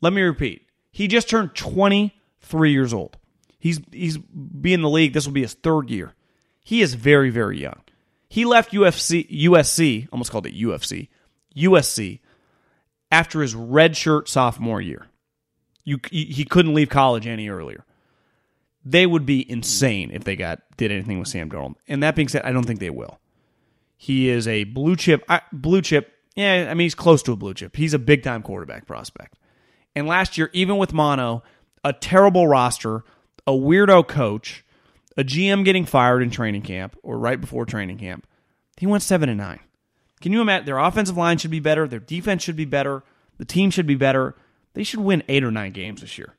Let 0.00 0.12
me 0.12 0.22
repeat. 0.22 0.66
He 0.90 1.08
just 1.08 1.28
turned 1.28 1.54
23 1.54 2.72
years 2.72 2.92
old. 2.92 3.16
He's 3.58 3.80
he's 3.90 4.18
be 4.18 4.74
in 4.74 4.82
the 4.82 4.90
league. 4.90 5.14
This 5.14 5.26
will 5.26 5.32
be 5.32 5.42
his 5.42 5.54
third 5.54 5.88
year. 5.88 6.14
He 6.62 6.82
is 6.82 6.94
very 6.94 7.30
very 7.30 7.60
young. 7.60 7.80
He 8.28 8.44
left 8.44 8.72
UFC, 8.72 9.30
USC, 9.44 10.08
almost 10.12 10.30
called 10.30 10.46
it 10.46 10.54
UFC, 10.54 11.08
USC, 11.56 12.20
after 13.10 13.40
his 13.42 13.54
redshirt 13.54 14.28
sophomore 14.28 14.80
year. 14.80 15.06
You, 15.84 16.00
he 16.10 16.44
couldn't 16.44 16.74
leave 16.74 16.88
college 16.88 17.26
any 17.26 17.48
earlier. 17.48 17.84
They 18.84 19.06
would 19.06 19.24
be 19.24 19.50
insane 19.50 20.10
if 20.10 20.24
they 20.24 20.36
got 20.36 20.60
did 20.76 20.90
anything 20.90 21.18
with 21.18 21.28
Sam 21.28 21.50
Darnold. 21.50 21.76
And 21.88 22.02
that 22.02 22.14
being 22.14 22.28
said, 22.28 22.42
I 22.42 22.52
don't 22.52 22.64
think 22.64 22.80
they 22.80 22.90
will. 22.90 23.18
He 23.96 24.28
is 24.28 24.46
a 24.48 24.64
blue 24.64 24.96
chip, 24.96 25.24
blue 25.52 25.82
chip. 25.82 26.12
Yeah, 26.36 26.66
I 26.68 26.74
mean 26.74 26.84
he's 26.84 26.94
close 26.94 27.22
to 27.24 27.32
a 27.32 27.36
blue 27.36 27.54
chip. 27.54 27.76
He's 27.76 27.94
a 27.94 27.98
big 27.98 28.22
time 28.22 28.42
quarterback 28.42 28.86
prospect. 28.86 29.38
And 29.94 30.06
last 30.06 30.36
year, 30.36 30.50
even 30.52 30.76
with 30.76 30.92
mono, 30.92 31.42
a 31.84 31.92
terrible 31.92 32.48
roster, 32.48 33.04
a 33.46 33.52
weirdo 33.52 34.06
coach, 34.08 34.64
a 35.16 35.22
GM 35.22 35.64
getting 35.64 35.86
fired 35.86 36.22
in 36.22 36.30
training 36.30 36.62
camp 36.62 36.98
or 37.02 37.18
right 37.18 37.40
before 37.40 37.64
training 37.64 37.98
camp. 37.98 38.26
He 38.76 38.86
went 38.86 39.02
seven 39.02 39.28
and 39.28 39.38
nine. 39.38 39.60
Can 40.20 40.32
you 40.32 40.40
imagine? 40.40 40.66
Their 40.66 40.78
offensive 40.78 41.16
line 41.16 41.38
should 41.38 41.50
be 41.50 41.60
better. 41.60 41.86
Their 41.86 42.00
defense 42.00 42.42
should 42.42 42.56
be 42.56 42.64
better. 42.64 43.04
The 43.38 43.44
team 43.44 43.70
should 43.70 43.86
be 43.86 43.94
better. 43.94 44.34
They 44.74 44.84
should 44.84 45.00
win 45.00 45.22
eight 45.28 45.44
or 45.44 45.50
nine 45.50 45.72
games 45.72 46.00
this 46.00 46.18
year. 46.18 46.34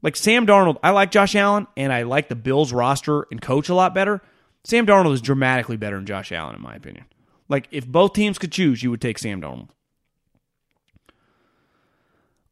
Like 0.00 0.16
Sam 0.16 0.46
Darnold, 0.46 0.78
I 0.82 0.90
like 0.90 1.10
Josh 1.10 1.34
Allen 1.34 1.66
and 1.76 1.92
I 1.92 2.02
like 2.02 2.28
the 2.28 2.34
Bills 2.34 2.72
roster 2.72 3.26
and 3.30 3.40
coach 3.40 3.68
a 3.68 3.74
lot 3.74 3.94
better. 3.94 4.20
Sam 4.64 4.86
Darnold 4.86 5.12
is 5.12 5.20
dramatically 5.20 5.76
better 5.76 5.96
than 5.96 6.06
Josh 6.06 6.32
Allen, 6.32 6.56
in 6.56 6.62
my 6.62 6.74
opinion. 6.74 7.04
Like 7.48 7.68
if 7.70 7.86
both 7.86 8.12
teams 8.12 8.38
could 8.38 8.52
choose, 8.52 8.82
you 8.82 8.90
would 8.90 9.00
take 9.00 9.18
Sam 9.18 9.40
Darnold. 9.40 9.68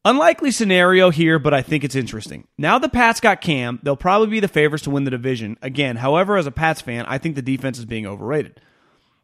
Unlikely 0.03 0.49
scenario 0.49 1.11
here, 1.11 1.37
but 1.37 1.53
I 1.53 1.61
think 1.61 1.83
it's 1.83 1.95
interesting. 1.95 2.47
Now 2.57 2.79
the 2.79 2.89
Pats 2.89 3.19
got 3.19 3.39
Cam, 3.39 3.79
they'll 3.83 3.95
probably 3.95 4.29
be 4.29 4.39
the 4.39 4.47
favorites 4.47 4.85
to 4.85 4.89
win 4.89 5.03
the 5.03 5.11
division. 5.11 5.57
Again, 5.61 5.97
however, 5.97 6.37
as 6.37 6.47
a 6.47 6.51
Pats 6.51 6.81
fan, 6.81 7.05
I 7.05 7.19
think 7.19 7.35
the 7.35 7.41
defense 7.43 7.77
is 7.77 7.85
being 7.85 8.07
overrated. 8.07 8.59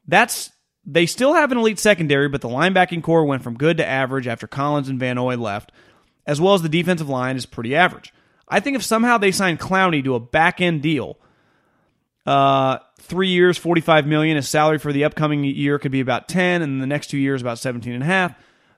That's 0.07 0.51
they 0.85 1.05
still 1.05 1.33
have 1.33 1.51
an 1.51 1.57
elite 1.57 1.79
secondary, 1.79 2.29
but 2.29 2.41
the 2.41 2.47
linebacking 2.47 3.03
corps 3.03 3.25
went 3.25 3.43
from 3.43 3.57
good 3.57 3.77
to 3.77 3.85
average 3.85 4.27
after 4.27 4.47
Collins 4.47 4.87
and 4.87 4.99
Van 4.99 5.15
Noy 5.15 5.35
left, 5.35 5.71
as 6.27 6.39
well 6.39 6.53
as 6.53 6.61
the 6.61 6.69
defensive 6.69 7.09
line 7.09 7.37
is 7.37 7.45
pretty 7.45 7.75
average. 7.75 8.13
I 8.47 8.59
think 8.59 8.75
if 8.75 8.83
somehow 8.83 9.17
they 9.17 9.31
sign 9.31 9.57
Clowney 9.57 10.03
to 10.03 10.15
a 10.15 10.19
back 10.19 10.61
end 10.61 10.83
deal, 10.83 11.17
uh, 12.25 12.79
three 12.99 13.29
years, 13.29 13.57
forty 13.57 13.81
five 13.81 14.05
million, 14.05 14.35
his 14.35 14.47
salary 14.47 14.77
for 14.77 14.93
the 14.93 15.05
upcoming 15.05 15.43
year 15.43 15.79
could 15.79 15.91
be 15.91 16.01
about 16.01 16.27
ten, 16.27 16.61
and 16.61 16.81
the 16.81 16.87
next 16.87 17.07
two 17.07 17.17
years 17.17 17.41
about 17.41 17.57
seventeen 17.57 17.93
and 17.93 18.03
a 18.03 18.07
half. 18.07 18.35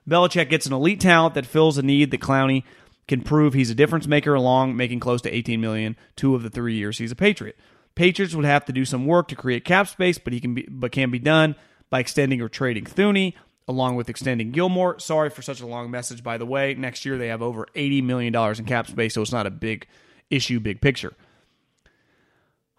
Belichick 0.08 0.48
gets 0.48 0.66
an 0.66 0.72
elite 0.72 1.00
talent 1.00 1.34
that 1.34 1.46
fills 1.46 1.76
a 1.76 1.82
need 1.82 2.10
that 2.10 2.20
Clowney 2.20 2.64
can 3.06 3.20
prove 3.22 3.54
he's 3.54 3.70
a 3.70 3.74
difference 3.74 4.06
maker 4.06 4.34
along 4.34 4.76
making 4.76 5.00
close 5.00 5.20
to 5.20 5.34
18 5.34 5.60
million 5.60 5.96
two 6.14 6.36
of 6.36 6.44
the 6.44 6.48
3 6.48 6.74
years 6.74 6.98
he's 6.98 7.10
a 7.10 7.16
Patriot. 7.16 7.56
Patriots 7.96 8.36
would 8.36 8.44
have 8.44 8.64
to 8.64 8.72
do 8.72 8.84
some 8.84 9.04
work 9.04 9.26
to 9.28 9.34
create 9.34 9.64
cap 9.64 9.88
space, 9.88 10.16
but 10.16 10.32
he 10.32 10.40
can 10.40 10.54
be 10.54 10.66
but 10.70 10.92
can 10.92 11.10
be 11.10 11.18
done 11.18 11.56
by 11.90 11.98
extending 11.98 12.40
or 12.40 12.48
trading 12.48 12.84
Thuney 12.84 13.34
along 13.70 13.96
with 13.96 14.10
extending 14.10 14.50
Gilmore. 14.50 14.98
Sorry 14.98 15.30
for 15.30 15.40
such 15.40 15.60
a 15.60 15.66
long 15.66 15.90
message 15.90 16.22
by 16.22 16.36
the 16.36 16.44
way. 16.44 16.74
Next 16.74 17.04
year 17.04 17.16
they 17.16 17.28
have 17.28 17.40
over 17.40 17.66
80 17.74 18.02
million 18.02 18.32
dollars 18.32 18.58
in 18.58 18.66
cap 18.66 18.86
space, 18.86 19.14
so 19.14 19.22
it's 19.22 19.32
not 19.32 19.46
a 19.46 19.50
big 19.50 19.86
issue 20.28 20.60
big 20.60 20.80
picture. 20.80 21.14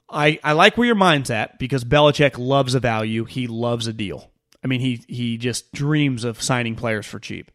I, 0.09 0.39
I 0.43 0.51
like 0.51 0.77
where 0.77 0.85
your 0.85 0.95
mind's 0.95 1.31
at 1.31 1.57
because 1.57 1.85
Belichick 1.85 2.37
loves 2.37 2.75
a 2.75 2.81
value. 2.81 3.23
He 3.23 3.47
loves 3.47 3.87
a 3.87 3.93
deal. 3.93 4.29
I 4.63 4.67
mean, 4.67 4.81
he 4.81 5.03
he 5.07 5.37
just 5.37 5.71
dreams 5.71 6.23
of 6.23 6.41
signing 6.41 6.75
players 6.75 7.05
for 7.05 7.17
cheap. 7.19 7.49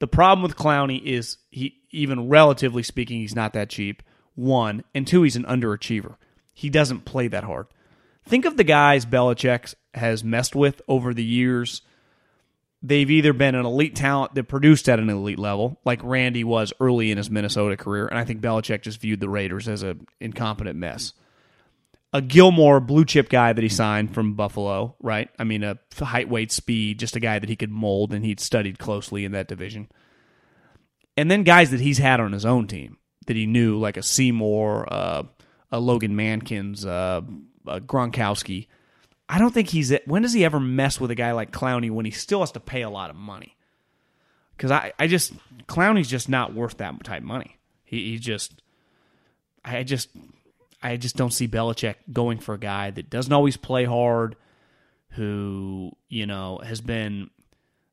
The 0.00 0.08
problem 0.08 0.42
with 0.42 0.56
Clowney 0.56 1.02
is 1.02 1.38
he, 1.50 1.76
even 1.92 2.28
relatively 2.28 2.82
speaking, 2.82 3.20
he's 3.20 3.36
not 3.36 3.52
that 3.52 3.70
cheap. 3.70 4.02
One 4.34 4.82
and 4.94 5.06
two, 5.06 5.22
he's 5.22 5.36
an 5.36 5.44
underachiever. 5.44 6.16
He 6.52 6.68
doesn't 6.68 7.04
play 7.04 7.28
that 7.28 7.44
hard. 7.44 7.68
Think 8.24 8.44
of 8.44 8.56
the 8.56 8.64
guys 8.64 9.06
Belichick 9.06 9.74
has 9.94 10.24
messed 10.24 10.54
with 10.54 10.82
over 10.88 11.14
the 11.14 11.24
years. 11.24 11.82
They've 12.82 13.10
either 13.10 13.32
been 13.32 13.54
an 13.54 13.64
elite 13.64 13.94
talent 13.94 14.34
that 14.34 14.44
produced 14.44 14.88
at 14.88 14.98
an 14.98 15.08
elite 15.08 15.38
level, 15.38 15.80
like 15.84 16.00
Randy 16.02 16.42
was 16.42 16.72
early 16.80 17.12
in 17.12 17.18
his 17.18 17.30
Minnesota 17.30 17.76
career, 17.76 18.08
and 18.08 18.18
I 18.18 18.24
think 18.24 18.40
Belichick 18.40 18.82
just 18.82 19.00
viewed 19.00 19.20
the 19.20 19.28
Raiders 19.28 19.68
as 19.68 19.82
an 19.84 20.06
incompetent 20.20 20.76
mess 20.76 21.12
a 22.12 22.20
Gilmore 22.20 22.80
blue 22.80 23.04
chip 23.04 23.28
guy 23.28 23.52
that 23.52 23.62
he 23.62 23.68
signed 23.68 24.12
from 24.12 24.34
Buffalo, 24.34 24.96
right? 25.00 25.30
I 25.38 25.44
mean, 25.44 25.62
a 25.64 25.78
height, 25.98 26.28
weight, 26.28 26.52
speed, 26.52 26.98
just 26.98 27.16
a 27.16 27.20
guy 27.20 27.38
that 27.38 27.48
he 27.48 27.56
could 27.56 27.70
mold 27.70 28.12
and 28.12 28.24
he'd 28.24 28.40
studied 28.40 28.78
closely 28.78 29.24
in 29.24 29.32
that 29.32 29.48
division. 29.48 29.88
And 31.16 31.30
then 31.30 31.42
guys 31.42 31.70
that 31.70 31.80
he's 31.80 31.98
had 31.98 32.20
on 32.20 32.32
his 32.32 32.44
own 32.44 32.66
team 32.66 32.98
that 33.26 33.36
he 33.36 33.46
knew, 33.46 33.78
like 33.78 33.96
a 33.96 34.02
Seymour, 34.02 34.92
uh, 34.92 35.22
a 35.70 35.80
Logan 35.80 36.14
Mankins, 36.14 36.86
uh, 36.86 37.22
a 37.66 37.80
Gronkowski. 37.80 38.66
I 39.28 39.38
don't 39.38 39.52
think 39.52 39.68
he's. 39.68 39.92
When 40.06 40.22
does 40.22 40.32
he 40.32 40.44
ever 40.44 40.60
mess 40.60 41.00
with 41.00 41.10
a 41.10 41.14
guy 41.14 41.32
like 41.32 41.52
Clowney 41.52 41.90
when 41.90 42.04
he 42.04 42.10
still 42.10 42.40
has 42.40 42.52
to 42.52 42.60
pay 42.60 42.82
a 42.82 42.90
lot 42.90 43.10
of 43.10 43.16
money? 43.16 43.56
Because 44.56 44.70
I, 44.70 44.92
I 44.98 45.06
just 45.06 45.32
Clowney's 45.66 46.10
just 46.10 46.28
not 46.28 46.54
worth 46.54 46.78
that 46.78 47.02
type 47.04 47.22
of 47.22 47.26
money. 47.26 47.58
He, 47.84 48.12
he 48.12 48.18
just, 48.18 48.62
I 49.64 49.82
just 49.82 50.08
I 50.82 50.96
just 50.96 51.16
don't 51.16 51.32
see 51.32 51.48
Belichick 51.48 51.96
going 52.12 52.38
for 52.38 52.54
a 52.54 52.58
guy 52.58 52.90
that 52.90 53.08
doesn't 53.10 53.32
always 53.32 53.56
play 53.56 53.84
hard, 53.84 54.36
who 55.10 55.92
you 56.08 56.26
know 56.26 56.60
has 56.64 56.80
been. 56.80 57.30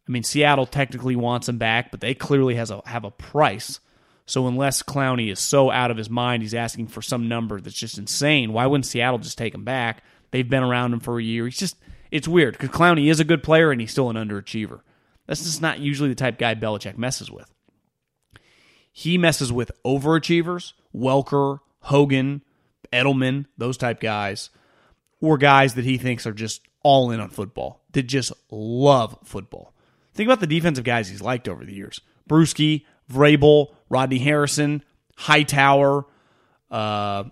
I 0.08 0.12
mean, 0.12 0.24
Seattle 0.24 0.66
technically 0.66 1.16
wants 1.16 1.48
him 1.48 1.60
back, 1.60 1.92
but 1.92 2.02
they 2.02 2.16
clearly 2.16 2.56
has 2.56 2.72
a 2.72 2.82
have 2.86 3.06
a 3.06 3.12
price. 3.12 3.80
So 4.26 4.46
unless 4.48 4.84
Clowney 4.84 5.32
is 5.32 5.40
so 5.40 5.72
out 5.72 5.90
of 5.90 5.98
his 5.98 6.10
mind, 6.10 6.44
he's 6.44 6.54
asking 6.54 6.88
for 6.88 7.02
some 7.02 7.28
number 7.28 7.60
that's 7.60 7.76
just 7.76 7.98
insane. 7.98 8.54
Why 8.54 8.68
wouldn't 8.68 8.86
Seattle 8.86 9.18
just 9.18 9.40
take 9.40 9.56
him 9.56 9.64
back? 9.64 10.04
They've 10.32 10.50
been 10.50 10.64
around 10.64 10.94
him 10.94 11.00
for 11.00 11.20
a 11.20 11.24
year. 11.24 11.46
He's 11.46 11.58
just 11.58 11.78
it's 12.12 12.28
weird 12.28 12.58
because 12.58 12.70
Clowney 12.70 13.10
is 13.10 13.20
a 13.20 13.26
good 13.26 13.44
player 13.44 13.72
and 13.72 13.80
he's 13.80 13.92
still 13.92 14.10
an 14.10 14.16
underachiever. 14.16 14.82
That's 15.28 15.44
just 15.44 15.62
not 15.62 15.80
usually 15.80 16.10
the 16.10 16.16
type 16.16 16.40
guy 16.40 16.56
Belichick 16.56 16.98
messes 16.98 17.30
with. 17.30 17.52
He 18.92 19.18
messes 19.18 19.54
with 19.54 19.72
overachievers, 19.86 20.74
Welker, 20.94 21.60
Hogan, 21.82 22.42
Edelman, 22.92 23.46
those 23.58 23.78
type 23.78 24.00
guys, 24.00 24.50
or 25.22 25.38
guys 25.38 25.76
that 25.76 25.86
he 25.86 25.98
thinks 25.98 26.26
are 26.26 26.34
just 26.34 26.62
all 26.82 27.12
in 27.12 27.20
on 27.20 27.30
football, 27.30 27.84
that 27.92 28.04
just 28.04 28.34
love 28.50 29.18
football. 29.24 29.74
Think 30.14 30.28
about 30.28 30.40
the 30.40 30.48
defensive 30.48 30.84
guys 30.84 31.10
he's 31.10 31.22
liked 31.22 31.48
over 31.48 31.64
the 31.64 31.74
years. 31.74 32.02
Bruschi, 32.28 32.86
Vrabel, 33.12 33.74
Rodney 33.90 34.20
Harrison, 34.20 34.84
Hightower, 35.16 36.06
uh, 36.72 37.26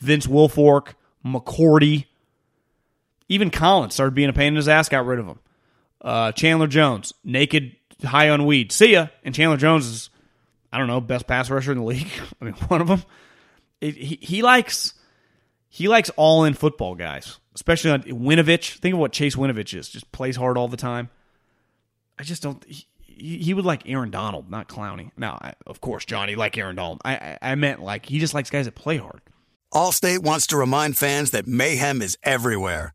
Vince 0.00 0.26
Wilfork, 0.26 0.94
McCourty. 1.24 2.06
Even 3.28 3.50
Collins 3.50 3.94
started 3.94 4.14
being 4.14 4.28
a 4.28 4.32
pain 4.32 4.48
in 4.48 4.56
his 4.56 4.68
ass, 4.68 4.88
got 4.88 5.06
rid 5.06 5.18
of 5.18 5.26
him. 5.26 5.38
Uh, 6.00 6.32
Chandler 6.32 6.66
Jones, 6.68 7.12
naked, 7.24 7.74
high 8.04 8.30
on 8.30 8.46
weed. 8.46 8.70
See 8.72 8.92
ya. 8.92 9.08
And 9.24 9.34
Chandler 9.34 9.56
Jones 9.56 9.86
is, 9.86 10.10
I 10.72 10.78
don't 10.78 10.86
know, 10.86 11.00
best 11.00 11.26
pass 11.26 11.50
rusher 11.50 11.72
in 11.72 11.78
the 11.78 11.84
league. 11.84 12.10
I 12.40 12.44
mean, 12.44 12.54
one 12.54 12.80
of 12.80 12.88
them. 12.88 13.02
It, 13.80 13.96
he, 13.96 14.18
he 14.22 14.42
likes 14.42 14.94
he 15.68 15.88
likes 15.88 16.10
all 16.16 16.44
in 16.44 16.54
football 16.54 16.94
guys. 16.94 17.38
especially 17.54 17.90
on 17.90 18.02
Winovich. 18.04 18.78
Think 18.78 18.94
of 18.94 19.00
what 19.00 19.12
Chase 19.12 19.36
Winovich 19.36 19.76
is. 19.76 19.88
Just 19.88 20.10
plays 20.12 20.36
hard 20.36 20.56
all 20.56 20.68
the 20.68 20.76
time. 20.76 21.10
I 22.18 22.22
just 22.22 22.42
don't. 22.42 22.64
He, 22.66 22.86
he 23.38 23.52
would 23.54 23.64
like 23.64 23.88
Aaron 23.88 24.10
Donald, 24.10 24.50
not 24.50 24.68
Clowney. 24.68 25.10
Now, 25.16 25.38
I, 25.40 25.54
of 25.66 25.80
course, 25.80 26.04
Johnny 26.04 26.34
like 26.36 26.56
Aaron 26.56 26.76
Donald. 26.76 27.00
I, 27.04 27.16
I 27.16 27.38
I 27.42 27.54
meant 27.56 27.82
like 27.82 28.06
he 28.06 28.18
just 28.18 28.34
likes 28.34 28.48
guys 28.50 28.64
that 28.66 28.74
play 28.74 28.96
hard. 28.98 29.20
Allstate 29.74 30.20
wants 30.22 30.46
to 30.48 30.56
remind 30.56 30.96
fans 30.96 31.32
that 31.32 31.46
mayhem 31.46 32.00
is 32.00 32.16
everywhere, 32.22 32.94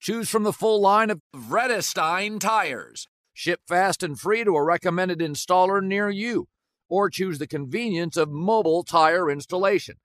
Choose 0.00 0.30
from 0.30 0.44
the 0.44 0.52
full 0.52 0.80
line 0.80 1.10
of 1.10 1.20
Vredestein 1.36 2.40
tires. 2.40 3.06
Ship 3.34 3.60
fast 3.68 4.02
and 4.02 4.18
free 4.18 4.44
to 4.44 4.56
a 4.56 4.64
recommended 4.64 5.18
installer 5.18 5.82
near 5.82 6.08
you. 6.08 6.48
Or 6.88 7.10
choose 7.10 7.38
the 7.38 7.46
convenience 7.46 8.16
of 8.16 8.30
mobile 8.30 8.82
tire 8.82 9.30
installation. 9.30 9.96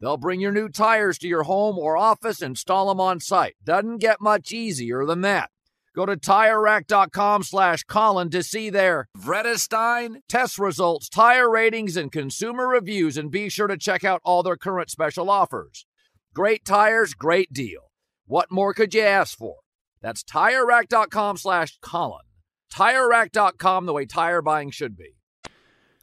They'll 0.00 0.16
bring 0.16 0.40
your 0.40 0.52
new 0.52 0.70
tires 0.70 1.18
to 1.18 1.28
your 1.28 1.42
home 1.42 1.78
or 1.78 1.98
office, 1.98 2.40
install 2.40 2.88
them 2.88 2.98
on 2.98 3.20
site. 3.20 3.54
Doesn't 3.62 3.98
get 3.98 4.22
much 4.22 4.52
easier 4.52 5.04
than 5.04 5.20
that. 5.20 5.50
Go 5.94 6.06
to 6.06 6.16
TireRack.com 6.16 7.42
slash 7.42 7.84
Colin 7.84 8.30
to 8.30 8.42
see 8.42 8.70
their 8.70 9.08
Vredestein 9.16 10.22
test 10.30 10.58
results, 10.58 11.10
tire 11.10 11.50
ratings, 11.50 11.98
and 11.98 12.10
consumer 12.10 12.66
reviews, 12.66 13.18
and 13.18 13.30
be 13.30 13.50
sure 13.50 13.66
to 13.66 13.76
check 13.76 14.02
out 14.02 14.22
all 14.24 14.42
their 14.42 14.56
current 14.56 14.90
special 14.90 15.28
offers. 15.28 15.84
Great 16.32 16.64
tires, 16.64 17.12
great 17.12 17.52
deal. 17.52 17.91
What 18.32 18.50
more 18.50 18.72
could 18.72 18.94
you 18.94 19.02
ask 19.02 19.36
for? 19.36 19.56
That's 20.00 20.24
TireRack.com 20.24 21.36
slash 21.36 21.76
Colin. 21.82 22.24
TireRack.com, 22.72 23.84
the 23.84 23.92
way 23.92 24.06
tire 24.06 24.40
buying 24.40 24.70
should 24.70 24.96
be. 24.96 25.16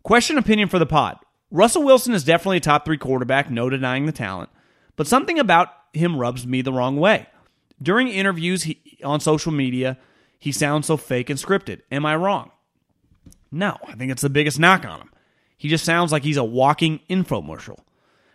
Question 0.03 0.37
opinion 0.37 0.69
for 0.69 0.77
the 0.77 0.85
pod. 0.85 1.17
Russell 1.49 1.81
Wilson 1.81 2.13
is 2.13 2.23
definitely 2.23 2.57
a 2.57 2.59
top 2.59 2.85
three 2.85 2.99
quarterback, 2.99 3.49
no 3.49 3.67
denying 3.67 4.05
the 4.05 4.11
talent, 4.11 4.51
but 4.95 5.07
something 5.07 5.39
about 5.39 5.69
him 5.91 6.19
rubs 6.19 6.45
me 6.45 6.61
the 6.61 6.71
wrong 6.71 6.97
way. 6.97 7.25
During 7.81 8.09
interviews 8.09 8.61
he, 8.61 8.99
on 9.03 9.19
social 9.19 9.51
media, 9.51 9.97
he 10.37 10.51
sounds 10.51 10.85
so 10.85 10.97
fake 10.97 11.31
and 11.31 11.39
scripted. 11.39 11.81
Am 11.91 12.05
I 12.05 12.15
wrong? 12.15 12.51
No, 13.51 13.75
I 13.87 13.95
think 13.95 14.11
it's 14.11 14.21
the 14.21 14.29
biggest 14.29 14.59
knock 14.59 14.85
on 14.85 15.01
him. 15.01 15.09
He 15.57 15.67
just 15.67 15.83
sounds 15.83 16.11
like 16.11 16.21
he's 16.21 16.37
a 16.37 16.43
walking 16.43 16.99
infomercial. 17.09 17.79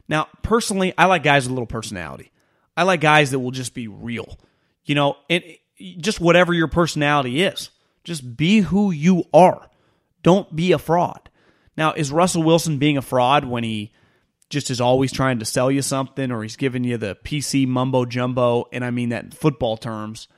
Now, 0.09 0.26
personally, 0.42 0.92
I 0.98 1.04
like 1.04 1.22
guys 1.22 1.44
with 1.44 1.52
a 1.52 1.54
little 1.54 1.66
personality. 1.68 2.33
I 2.76 2.82
like 2.82 3.00
guys 3.00 3.30
that 3.30 3.38
will 3.38 3.50
just 3.50 3.74
be 3.74 3.88
real. 3.88 4.38
You 4.84 4.94
know, 4.94 5.16
it, 5.28 5.60
just 5.98 6.20
whatever 6.20 6.52
your 6.52 6.68
personality 6.68 7.42
is. 7.42 7.70
Just 8.02 8.37
be 8.37 8.60
who 8.60 8.90
you 8.90 9.24
are. 9.32 9.68
Don't 10.22 10.54
be 10.54 10.72
a 10.72 10.78
fraud. 10.78 11.30
Now, 11.76 11.92
is 11.92 12.12
Russell 12.12 12.42
Wilson 12.42 12.78
being 12.78 12.96
a 12.96 13.02
fraud 13.02 13.44
when 13.44 13.64
he 13.64 13.92
just 14.50 14.70
is 14.70 14.80
always 14.80 15.10
trying 15.10 15.38
to 15.38 15.44
sell 15.44 15.70
you 15.70 15.82
something 15.82 16.30
or 16.30 16.42
he's 16.42 16.56
giving 16.56 16.84
you 16.84 16.96
the 16.96 17.16
PC 17.24 17.66
mumbo 17.66 18.04
jumbo? 18.04 18.66
And 18.72 18.84
I 18.84 18.90
mean 18.90 19.08
that 19.08 19.24
in 19.24 19.30
football 19.30 19.76
terms. 19.76 20.28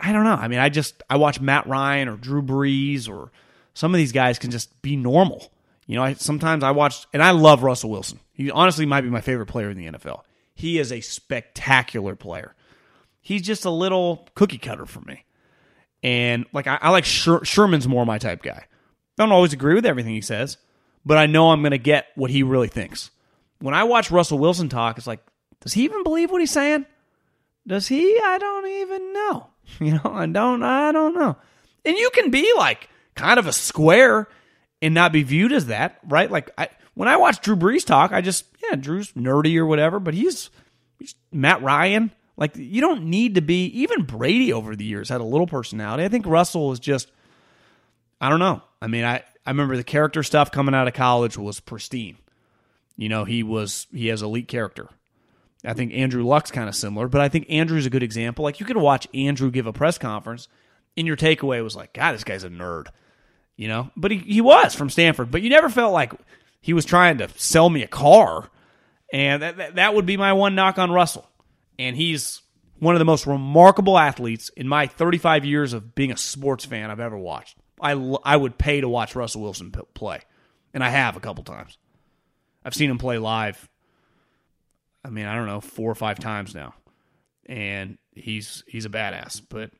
I 0.00 0.12
don't 0.12 0.24
know. 0.24 0.34
I 0.34 0.48
mean, 0.48 0.58
I 0.58 0.68
just, 0.68 1.02
I 1.08 1.16
watch 1.16 1.40
Matt 1.40 1.66
Ryan 1.66 2.08
or 2.08 2.16
Drew 2.16 2.42
Brees 2.42 3.08
or 3.08 3.30
some 3.72 3.94
of 3.94 3.98
these 3.98 4.12
guys 4.12 4.38
can 4.38 4.50
just 4.50 4.82
be 4.82 4.96
normal. 4.96 5.50
You 5.86 5.96
know, 5.96 6.02
I, 6.02 6.14
sometimes 6.14 6.64
I 6.64 6.72
watch, 6.72 7.06
and 7.12 7.22
I 7.22 7.30
love 7.30 7.62
Russell 7.62 7.90
Wilson. 7.90 8.18
He 8.32 8.50
honestly 8.50 8.86
might 8.86 9.02
be 9.02 9.10
my 9.10 9.20
favorite 9.20 9.46
player 9.46 9.70
in 9.70 9.76
the 9.76 9.86
NFL. 9.86 10.22
He 10.54 10.78
is 10.78 10.92
a 10.92 11.00
spectacular 11.00 12.14
player. 12.16 12.54
He's 13.20 13.42
just 13.42 13.64
a 13.64 13.70
little 13.70 14.28
cookie 14.34 14.58
cutter 14.58 14.86
for 14.86 15.00
me. 15.00 15.24
And 16.02 16.46
like 16.52 16.66
I, 16.66 16.78
I 16.80 16.90
like 16.90 17.04
Sher- 17.04 17.44
Sherman's 17.44 17.88
more 17.88 18.04
my 18.06 18.18
type 18.18 18.42
guy. 18.42 18.66
I 19.18 19.22
don't 19.22 19.32
always 19.32 19.52
agree 19.52 19.74
with 19.74 19.86
everything 19.86 20.14
he 20.14 20.20
says, 20.20 20.58
but 21.04 21.16
I 21.18 21.26
know 21.26 21.50
I'm 21.50 21.62
going 21.62 21.70
to 21.70 21.78
get 21.78 22.06
what 22.14 22.30
he 22.30 22.42
really 22.42 22.68
thinks. 22.68 23.10
When 23.60 23.74
I 23.74 23.84
watch 23.84 24.10
Russell 24.10 24.38
Wilson 24.38 24.68
talk, 24.68 24.98
it's 24.98 25.06
like, 25.06 25.20
does 25.60 25.72
he 25.72 25.84
even 25.84 26.02
believe 26.02 26.30
what 26.30 26.40
he's 26.40 26.50
saying? 26.50 26.84
Does 27.66 27.88
he? 27.88 28.20
I 28.22 28.38
don't 28.38 28.66
even 28.66 29.12
know. 29.12 29.46
You 29.80 29.92
know, 29.92 30.10
I 30.12 30.26
don't. 30.26 30.62
I 30.62 30.92
don't 30.92 31.14
know. 31.14 31.36
And 31.86 31.96
you 31.96 32.10
can 32.10 32.30
be 32.30 32.52
like 32.54 32.90
kind 33.14 33.38
of 33.38 33.46
a 33.46 33.52
square 33.52 34.28
and 34.82 34.92
not 34.92 35.10
be 35.10 35.22
viewed 35.22 35.52
as 35.52 35.66
that, 35.66 35.98
right? 36.06 36.30
Like 36.30 36.50
I, 36.58 36.68
when 36.94 37.08
I 37.08 37.16
watch 37.16 37.40
Drew 37.40 37.56
Brees 37.56 37.84
talk, 37.84 38.12
I 38.12 38.20
just 38.20 38.46
yeah, 38.62 38.76
Drew's 38.76 39.12
nerdy 39.12 39.56
or 39.56 39.66
whatever, 39.66 40.00
but 40.00 40.14
he's, 40.14 40.50
he's 40.98 41.14
Matt 41.32 41.62
Ryan. 41.62 42.10
Like 42.36 42.56
you 42.56 42.80
don't 42.80 43.04
need 43.04 43.36
to 43.36 43.40
be. 43.40 43.66
Even 43.66 44.04
Brady 44.04 44.52
over 44.52 44.74
the 44.74 44.84
years 44.84 45.08
had 45.08 45.20
a 45.20 45.24
little 45.24 45.46
personality. 45.46 46.04
I 46.04 46.08
think 46.08 46.26
Russell 46.26 46.72
is 46.72 46.80
just. 46.80 47.10
I 48.20 48.28
don't 48.28 48.40
know. 48.40 48.62
I 48.80 48.86
mean, 48.86 49.04
I 49.04 49.22
I 49.46 49.50
remember 49.50 49.76
the 49.76 49.84
character 49.84 50.22
stuff 50.22 50.50
coming 50.50 50.74
out 50.74 50.88
of 50.88 50.94
college 50.94 51.36
was 51.36 51.60
pristine. 51.60 52.16
You 52.96 53.08
know, 53.08 53.24
he 53.24 53.42
was 53.42 53.86
he 53.92 54.08
has 54.08 54.22
elite 54.22 54.48
character. 54.48 54.88
I 55.64 55.72
think 55.72 55.94
Andrew 55.94 56.24
Luck's 56.24 56.50
kind 56.50 56.68
of 56.68 56.74
similar, 56.74 57.08
but 57.08 57.20
I 57.20 57.28
think 57.28 57.46
Andrew's 57.48 57.86
a 57.86 57.90
good 57.90 58.02
example. 58.02 58.42
Like 58.44 58.60
you 58.60 58.66
could 58.66 58.76
watch 58.76 59.08
Andrew 59.14 59.50
give 59.50 59.66
a 59.66 59.72
press 59.72 59.96
conference, 59.98 60.48
and 60.96 61.06
your 61.06 61.16
takeaway 61.16 61.62
was 61.62 61.74
like, 61.76 61.92
God, 61.92 62.12
this 62.12 62.24
guy's 62.24 62.44
a 62.44 62.50
nerd. 62.50 62.88
you 63.56 63.68
know. 63.68 63.90
But 63.96 64.10
he, 64.10 64.18
he 64.18 64.40
was 64.40 64.74
from 64.74 64.90
Stanford. 64.90 65.30
But 65.30 65.42
you 65.42 65.50
never 65.50 65.68
felt 65.68 65.92
like 65.92 66.12
he 66.64 66.72
was 66.72 66.86
trying 66.86 67.18
to 67.18 67.28
sell 67.36 67.68
me 67.68 67.82
a 67.82 67.86
car. 67.86 68.48
And 69.12 69.42
that, 69.42 69.74
that, 69.74 69.94
would 69.94 70.06
be 70.06 70.16
my 70.16 70.32
one 70.32 70.54
knock 70.54 70.78
on 70.78 70.90
Russell. 70.90 71.28
And 71.78 71.94
he's 71.94 72.40
one 72.78 72.94
of 72.94 73.00
the 73.00 73.04
most 73.04 73.26
remarkable 73.26 73.98
athletes 73.98 74.48
in 74.56 74.66
my 74.66 74.86
35 74.86 75.44
years 75.44 75.74
of 75.74 75.94
being 75.94 76.10
a 76.10 76.16
sports 76.16 76.64
fan 76.64 76.90
I've 76.90 77.00
ever 77.00 77.18
watched. 77.18 77.58
I, 77.78 77.92
I 78.24 78.34
would 78.34 78.56
pay 78.56 78.80
to 78.80 78.88
watch 78.88 79.14
Russell 79.14 79.42
Wilson 79.42 79.72
play. 79.92 80.22
And 80.72 80.82
I 80.82 80.88
have 80.88 81.18
a 81.18 81.20
couple 81.20 81.44
times. 81.44 81.76
I've 82.64 82.74
seen 82.74 82.88
him 82.88 82.96
play 82.96 83.18
live. 83.18 83.68
I 85.04 85.10
mean, 85.10 85.26
I 85.26 85.34
don't 85.34 85.46
know, 85.46 85.60
four 85.60 85.90
or 85.90 85.94
five 85.94 86.18
times 86.18 86.54
now. 86.54 86.72
And 87.44 87.98
he's 88.14 88.64
he's 88.66 88.86
a 88.86 88.90
badass, 88.90 89.42
but 89.50 89.70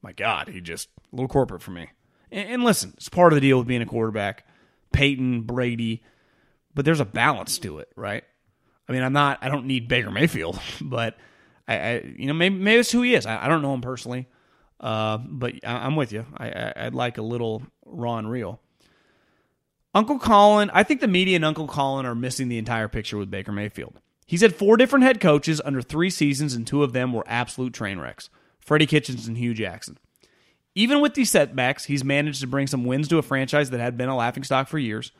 my 0.00 0.12
God, 0.12 0.48
he 0.48 0.62
just 0.62 0.88
a 1.12 1.14
little 1.16 1.28
corporate 1.28 1.60
for 1.60 1.72
me. 1.72 1.90
And, 2.32 2.48
and 2.48 2.64
listen, 2.64 2.94
it's 2.96 3.10
part 3.10 3.34
of 3.34 3.36
the 3.36 3.42
deal 3.42 3.58
with 3.58 3.66
being 3.66 3.82
a 3.82 3.86
quarterback. 3.86 4.46
Peyton, 4.92 5.42
Brady, 5.42 6.02
but 6.74 6.84
there's 6.84 7.00
a 7.00 7.04
balance 7.04 7.58
to 7.58 7.78
it, 7.78 7.90
right? 7.96 8.24
I 8.88 8.92
mean, 8.92 9.02
I'm 9.02 9.12
not, 9.12 9.38
I 9.42 9.48
don't 9.48 9.66
need 9.66 9.88
Baker 9.88 10.10
Mayfield, 10.10 10.60
but 10.80 11.16
I, 11.66 11.76
I 11.76 12.14
you 12.16 12.26
know, 12.26 12.34
maybe 12.34 12.56
maybe 12.56 12.80
it's 12.80 12.90
who 12.90 13.02
he 13.02 13.14
is. 13.14 13.26
I, 13.26 13.44
I 13.44 13.48
don't 13.48 13.62
know 13.62 13.74
him 13.74 13.80
personally, 13.80 14.28
uh, 14.80 15.18
but 15.18 15.54
I, 15.64 15.86
am 15.86 15.96
with 15.96 16.12
you. 16.12 16.26
I, 16.36 16.50
I, 16.50 16.84
would 16.84 16.94
like 16.94 17.18
a 17.18 17.22
little 17.22 17.62
raw 17.84 18.16
and 18.18 18.30
real. 18.30 18.60
Uncle 19.94 20.18
Colin, 20.18 20.70
I 20.72 20.82
think 20.82 21.00
the 21.00 21.08
media 21.08 21.36
and 21.36 21.44
Uncle 21.44 21.66
Colin 21.66 22.06
are 22.06 22.14
missing 22.14 22.48
the 22.48 22.58
entire 22.58 22.88
picture 22.88 23.16
with 23.16 23.30
Baker 23.30 23.52
Mayfield. 23.52 24.00
He's 24.26 24.42
had 24.42 24.54
four 24.54 24.76
different 24.76 25.04
head 25.04 25.20
coaches 25.20 25.60
under 25.64 25.80
three 25.80 26.10
seasons, 26.10 26.54
and 26.54 26.66
two 26.66 26.82
of 26.82 26.92
them 26.92 27.12
were 27.12 27.24
absolute 27.26 27.72
train 27.72 27.98
wrecks 27.98 28.28
Freddie 28.60 28.86
Kitchens 28.86 29.26
and 29.26 29.38
Hue 29.38 29.54
Jackson. 29.54 29.98
Even 30.78 31.00
with 31.00 31.14
these 31.14 31.32
setbacks, 31.32 31.86
he's 31.86 32.04
managed 32.04 32.40
to 32.40 32.46
bring 32.46 32.68
some 32.68 32.84
wins 32.84 33.08
to 33.08 33.18
a 33.18 33.22
franchise 33.22 33.70
that 33.70 33.80
had 33.80 33.96
been 33.96 34.08
a 34.08 34.14
laughingstock 34.14 34.68
for 34.68 34.78
years. 34.78 35.10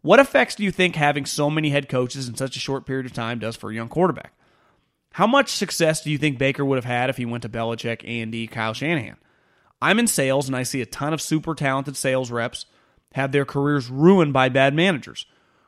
What 0.00 0.18
effects 0.18 0.54
do 0.54 0.64
you 0.64 0.70
think 0.70 0.96
having 0.96 1.26
so 1.26 1.50
many 1.50 1.68
head 1.68 1.86
coaches 1.86 2.28
in 2.28 2.34
such 2.34 2.56
a 2.56 2.60
short 2.60 2.86
period 2.86 3.04
of 3.04 3.12
time 3.12 3.38
does 3.38 3.54
for 3.54 3.70
a 3.70 3.74
young 3.74 3.90
quarterback? 3.90 4.32
How 5.12 5.26
much 5.26 5.50
success 5.50 6.02
do 6.02 6.10
you 6.10 6.16
think 6.16 6.38
Baker 6.38 6.64
would 6.64 6.76
have 6.76 6.86
had 6.86 7.10
if 7.10 7.18
he 7.18 7.26
went 7.26 7.42
to 7.42 7.50
Belichick, 7.50 8.08
Andy, 8.08 8.46
Kyle 8.46 8.72
Shanahan? 8.72 9.18
I'm 9.82 9.98
in 9.98 10.06
sales 10.06 10.46
and 10.46 10.56
I 10.56 10.62
see 10.62 10.80
a 10.80 10.86
ton 10.86 11.12
of 11.12 11.20
super 11.20 11.54
talented 11.54 11.98
sales 11.98 12.30
reps 12.30 12.64
have 13.12 13.32
their 13.32 13.44
careers 13.44 13.90
ruined 13.90 14.32
by 14.32 14.48
bad 14.48 14.72
managers. 14.72 15.26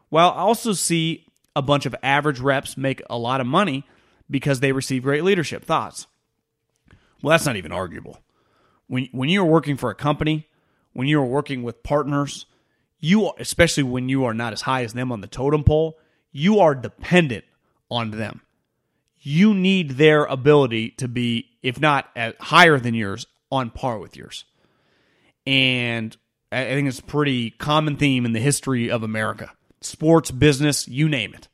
While 0.09 0.31
I 0.31 0.37
also 0.37 0.73
see 0.73 1.27
a 1.55 1.61
bunch 1.61 1.85
of 1.85 1.95
average 2.03 2.41
reps 2.41 2.79
make 2.79 3.03
a 3.11 3.19
lot 3.19 3.43
of 3.43 3.47
money 3.47 3.87
because 4.31 4.61
they 4.61 4.73
receive 4.73 5.03
great 5.03 5.23
leadership. 5.23 5.67
Thoughts? 5.67 6.07
Well, 7.21 7.33
that's 7.33 7.45
not 7.45 7.57
even 7.57 7.73
arguable. 7.73 8.24
When 8.87 9.09
when 9.13 9.29
you're 9.29 9.45
working 9.45 9.77
for 9.77 9.91
a 9.91 9.95
company, 9.95 10.49
when 10.93 11.09
you're 11.09 11.25
working 11.25 11.63
with 11.63 11.83
partners, 11.83 12.47
you 13.01 13.27
are, 13.27 13.35
especially 13.39 13.83
when 13.83 14.09
you 14.09 14.25
are 14.25 14.35
not 14.35 14.53
as 14.53 14.63
high 14.63 14.85
as 14.85 14.93
them 14.93 15.13
on 15.13 15.21
the 15.21 15.27
totem 15.27 15.65
pole, 15.65 15.99
you 16.33 16.61
are 16.61 16.75
dependent 16.75 17.45
on 17.91 18.13
them. 18.13 18.41
You 19.19 19.55
need 19.55 19.93
their 19.93 20.25
ability 20.25 20.91
to 20.99 21.09
be, 21.09 21.51
if 21.63 21.81
not 21.81 22.09
at 22.15 22.41
higher 22.41 22.79
than 22.79 22.95
yours, 22.95 23.27
on 23.51 23.71
par 23.71 23.99
with 23.99 24.17
yours. 24.17 24.45
And 25.47 26.17
I 26.53 26.65
think 26.65 26.89
it's 26.89 26.99
a 26.99 27.05
pretty 27.05 27.51
common 27.51 27.97
theme 27.97 28.25
in 28.25 28.33
the 28.33 28.41
history 28.41 28.91
of 28.91 29.03
America 29.03 29.53
sports, 29.81 30.31
business, 30.31 30.89
you 30.89 31.09
name 31.09 31.35
it. 31.35 31.49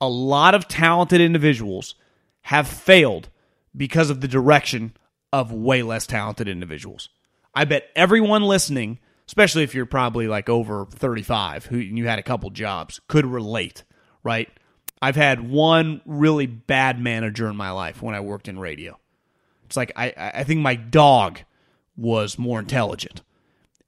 A 0.00 0.08
lot 0.08 0.54
of 0.54 0.68
talented 0.68 1.20
individuals 1.20 1.94
have 2.42 2.66
failed 2.66 3.28
because 3.76 4.10
of 4.10 4.20
the 4.20 4.28
direction 4.28 4.96
of 5.32 5.52
way 5.52 5.82
less 5.82 6.06
talented 6.06 6.48
individuals. 6.48 7.08
I 7.54 7.64
bet 7.64 7.88
everyone 7.96 8.42
listening, 8.42 8.98
especially 9.26 9.64
if 9.64 9.74
you're 9.74 9.86
probably 9.86 10.28
like 10.28 10.48
over 10.48 10.86
35 10.86 11.66
who 11.66 11.78
you 11.78 12.06
had 12.06 12.18
a 12.18 12.22
couple 12.24 12.50
jobs, 12.50 13.00
could 13.08 13.26
relate, 13.26 13.84
right? 14.22 14.48
I've 15.02 15.16
had 15.16 15.48
one 15.48 16.00
really 16.04 16.46
bad 16.46 17.00
manager 17.00 17.48
in 17.48 17.56
my 17.56 17.70
life 17.70 18.02
when 18.02 18.14
I 18.14 18.20
worked 18.20 18.48
in 18.48 18.58
radio. 18.58 18.98
It's 19.64 19.76
like 19.76 19.92
I, 19.96 20.12
I 20.16 20.44
think 20.44 20.60
my 20.60 20.74
dog 20.74 21.40
was 21.96 22.38
more 22.38 22.58
intelligent 22.58 23.22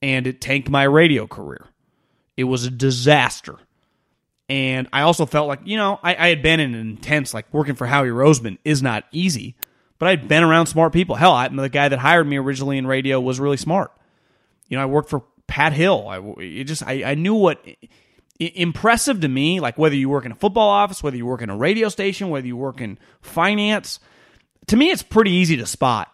and 0.01 0.27
it 0.27 0.41
tanked 0.41 0.69
my 0.69 0.85
radio 0.85 1.27
career. 1.27 1.67
It 2.37 2.45
was 2.45 2.65
a 2.65 2.71
disaster. 2.71 3.57
And 4.49 4.89
I 4.93 5.03
also 5.03 5.25
felt 5.27 5.49
like, 5.49 5.61
you 5.65 5.77
know, 5.77 5.99
I, 6.03 6.15
I 6.15 6.29
had 6.29 6.43
been 6.43 6.61
in 6.61 6.75
an 6.75 6.81
intense, 6.81 7.33
like 7.33 7.53
working 7.53 7.75
for 7.75 7.87
Howie 7.87 8.09
Roseman 8.09 8.59
is 8.65 8.83
not 8.83 9.05
easy, 9.13 9.55
but 10.03 10.09
I'd 10.09 10.27
been 10.27 10.43
around 10.43 10.67
smart 10.67 10.93
people. 10.93 11.15
Hell, 11.15 11.31
I, 11.31 11.47
the 11.47 11.69
guy 11.69 11.89
that 11.89 12.01
hired 12.01 12.27
me 12.27 12.37
originally 12.37 12.77
in 12.77 12.89
radio 12.89 13.21
was 13.21 13.39
really 13.39 13.57
smart. 13.57 13.93
You 14.67 14.77
know, 14.77 14.83
I 14.83 14.87
worked 14.87 15.09
for 15.09 15.23
Pat 15.47 15.73
Hill. 15.73 16.09
I 16.09 16.43
it 16.43 16.65
just 16.65 16.83
I, 16.85 17.05
I 17.05 17.15
knew 17.15 17.35
what 17.35 17.65
impressive 18.41 19.21
to 19.21 19.29
me, 19.29 19.61
like 19.61 19.79
whether 19.79 19.95
you 19.95 20.09
work 20.09 20.27
in 20.27 20.33
a 20.33 20.35
football 20.35 20.71
office, 20.71 21.05
whether 21.05 21.17
you 21.17 21.25
work 21.25 21.41
in 21.41 21.51
a 21.51 21.57
radio 21.57 21.89
station, 21.89 22.31
whether 22.31 22.49
you 22.49 22.57
work 22.57 22.81
in 22.81 22.99
finance, 23.21 24.01
to 24.67 24.77
me 24.77 24.91
it's 24.91 25.05
pretty 25.05 25.31
easy 25.31 25.57
to 25.59 25.67
spot. 25.67 26.13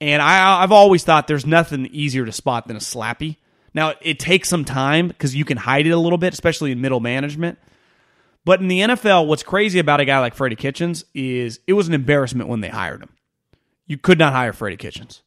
And 0.00 0.22
I, 0.22 0.62
I've 0.62 0.70
always 0.70 1.02
thought 1.02 1.26
there's 1.26 1.44
nothing 1.44 1.86
easier 1.86 2.24
to 2.24 2.30
spot 2.30 2.68
than 2.68 2.76
a 2.76 2.78
slappy. 2.78 3.38
Now, 3.74 3.94
it 4.00 4.20
takes 4.20 4.48
some 4.48 4.64
time 4.64 5.08
because 5.08 5.34
you 5.34 5.44
can 5.44 5.56
hide 5.56 5.88
it 5.88 5.90
a 5.90 5.98
little 5.98 6.18
bit, 6.18 6.34
especially 6.34 6.70
in 6.70 6.80
middle 6.80 7.00
management. 7.00 7.58
But 8.48 8.62
in 8.62 8.68
the 8.68 8.80
NFL, 8.80 9.26
what's 9.26 9.42
crazy 9.42 9.78
about 9.78 10.00
a 10.00 10.06
guy 10.06 10.20
like 10.20 10.34
Freddie 10.34 10.56
Kitchens 10.56 11.04
is 11.12 11.60
it 11.66 11.74
was 11.74 11.86
an 11.86 11.92
embarrassment 11.92 12.48
when 12.48 12.62
they 12.62 12.70
hired 12.70 13.02
him. 13.02 13.10
You 13.86 13.98
could 13.98 14.18
not 14.18 14.32
hire 14.32 14.54
Freddie 14.54 14.78
Kitchens. 14.78 15.20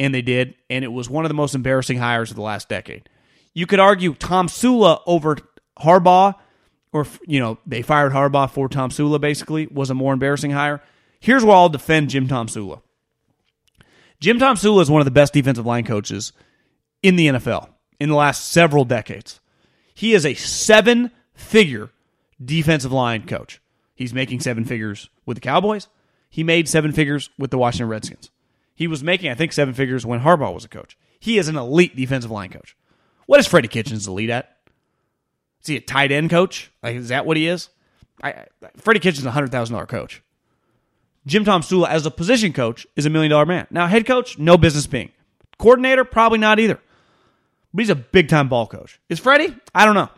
And 0.00 0.12
they 0.12 0.20
did. 0.20 0.56
And 0.68 0.84
it 0.84 0.88
was 0.88 1.08
one 1.08 1.24
of 1.24 1.28
the 1.28 1.36
most 1.36 1.54
embarrassing 1.54 1.98
hires 1.98 2.30
of 2.30 2.34
the 2.34 2.42
last 2.42 2.68
decade. 2.68 3.08
You 3.54 3.66
could 3.66 3.78
argue 3.78 4.14
Tomsula 4.14 5.00
over 5.06 5.38
Harbaugh, 5.78 6.34
or, 6.92 7.06
you 7.24 7.38
know, 7.38 7.58
they 7.68 7.82
fired 7.82 8.10
Harbaugh 8.10 8.50
for 8.50 8.68
Tomsula, 8.68 9.20
basically, 9.20 9.68
was 9.68 9.90
a 9.90 9.94
more 9.94 10.12
embarrassing 10.12 10.50
hire. 10.50 10.82
Here's 11.20 11.44
where 11.44 11.54
I'll 11.54 11.68
defend 11.68 12.10
Jim 12.10 12.26
Tomsula. 12.26 12.82
Jim 14.18 14.40
Tomsula 14.40 14.82
is 14.82 14.90
one 14.90 15.00
of 15.00 15.04
the 15.04 15.12
best 15.12 15.32
defensive 15.32 15.66
line 15.66 15.84
coaches 15.84 16.32
in 17.00 17.14
the 17.14 17.28
NFL 17.28 17.68
in 18.00 18.08
the 18.08 18.16
last 18.16 18.48
several 18.48 18.84
decades. 18.84 19.38
He 19.94 20.14
is 20.14 20.26
a 20.26 20.34
seven 20.34 21.12
figure 21.32 21.90
defensive 22.42 22.92
line 22.92 23.26
coach. 23.26 23.60
He's 23.94 24.12
making 24.14 24.40
seven 24.40 24.64
figures 24.64 25.08
with 25.24 25.36
the 25.36 25.40
Cowboys. 25.40 25.88
He 26.28 26.44
made 26.44 26.68
seven 26.68 26.92
figures 26.92 27.30
with 27.38 27.50
the 27.50 27.58
Washington 27.58 27.88
Redskins. 27.88 28.30
He 28.74 28.86
was 28.86 29.02
making, 29.02 29.30
I 29.30 29.34
think, 29.34 29.52
seven 29.52 29.72
figures 29.72 30.04
when 30.04 30.20
Harbaugh 30.20 30.52
was 30.52 30.64
a 30.64 30.68
coach. 30.68 30.98
He 31.18 31.38
is 31.38 31.48
an 31.48 31.56
elite 31.56 31.96
defensive 31.96 32.30
line 32.30 32.50
coach. 32.50 32.76
What 33.24 33.40
is 33.40 33.46
Freddie 33.46 33.68
Kitchens 33.68 34.06
elite 34.06 34.30
at? 34.30 34.56
Is 35.62 35.68
he 35.68 35.76
a 35.76 35.80
tight 35.80 36.12
end 36.12 36.30
coach? 36.30 36.70
Like, 36.82 36.96
is 36.96 37.08
that 37.08 37.24
what 37.24 37.36
he 37.36 37.48
is? 37.48 37.70
I, 38.22 38.46
Freddie 38.76 39.00
Kitchens 39.00 39.20
is 39.20 39.26
a 39.26 39.30
hundred 39.30 39.50
thousand 39.50 39.74
dollar 39.74 39.86
coach. 39.86 40.22
Jim 41.26 41.44
Tomsula, 41.44 41.88
as 41.88 42.06
a 42.06 42.10
position 42.10 42.52
coach, 42.52 42.86
is 42.94 43.06
a 43.06 43.10
million 43.10 43.30
dollar 43.30 43.46
man. 43.46 43.66
Now, 43.70 43.86
head 43.86 44.06
coach, 44.06 44.38
no 44.38 44.56
business 44.56 44.86
being. 44.86 45.10
Coordinator, 45.58 46.04
probably 46.04 46.38
not 46.38 46.60
either. 46.60 46.78
But 47.74 47.80
he's 47.80 47.90
a 47.90 47.96
big 47.96 48.28
time 48.28 48.48
ball 48.48 48.66
coach. 48.66 49.00
Is 49.08 49.18
Freddie? 49.18 49.56
I 49.74 49.84
don't 49.84 49.94
know. 49.94 50.08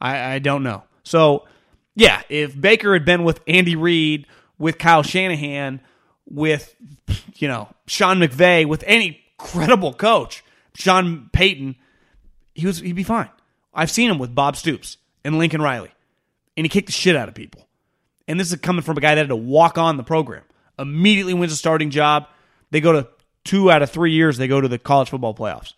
I, 0.00 0.34
I 0.34 0.38
don't 0.38 0.62
know. 0.62 0.84
So, 1.04 1.46
yeah, 1.94 2.22
if 2.28 2.60
Baker 2.60 2.92
had 2.92 3.04
been 3.04 3.22
with 3.22 3.40
Andy 3.46 3.76
Reid, 3.76 4.26
with 4.58 4.78
Kyle 4.78 5.02
Shanahan, 5.02 5.80
with, 6.26 6.74
you 7.36 7.46
know, 7.46 7.68
Sean 7.86 8.18
McVay, 8.18 8.66
with 8.66 8.82
any 8.86 9.20
credible 9.38 9.92
coach, 9.92 10.42
Sean 10.74 11.30
Payton, 11.32 11.76
he 12.54 12.66
was 12.66 12.78
he'd 12.80 12.96
be 12.96 13.04
fine. 13.04 13.28
I've 13.72 13.90
seen 13.90 14.10
him 14.10 14.18
with 14.18 14.34
Bob 14.34 14.56
Stoops 14.56 14.96
and 15.24 15.38
Lincoln 15.38 15.62
Riley, 15.62 15.90
and 16.56 16.64
he 16.64 16.68
kicked 16.68 16.86
the 16.86 16.92
shit 16.92 17.16
out 17.16 17.28
of 17.28 17.34
people. 17.34 17.68
And 18.26 18.40
this 18.40 18.50
is 18.52 18.58
coming 18.60 18.82
from 18.82 18.96
a 18.96 19.00
guy 19.00 19.14
that 19.14 19.22
had 19.22 19.28
to 19.28 19.36
walk 19.36 19.76
on 19.76 19.96
the 19.96 20.02
program. 20.02 20.42
Immediately 20.78 21.34
wins 21.34 21.52
a 21.52 21.56
starting 21.56 21.90
job. 21.90 22.26
They 22.70 22.80
go 22.80 22.92
to 22.92 23.08
two 23.44 23.70
out 23.70 23.82
of 23.82 23.90
three 23.90 24.12
years, 24.12 24.38
they 24.38 24.48
go 24.48 24.60
to 24.60 24.68
the 24.68 24.78
college 24.78 25.10
football 25.10 25.34
playoffs. 25.34 25.74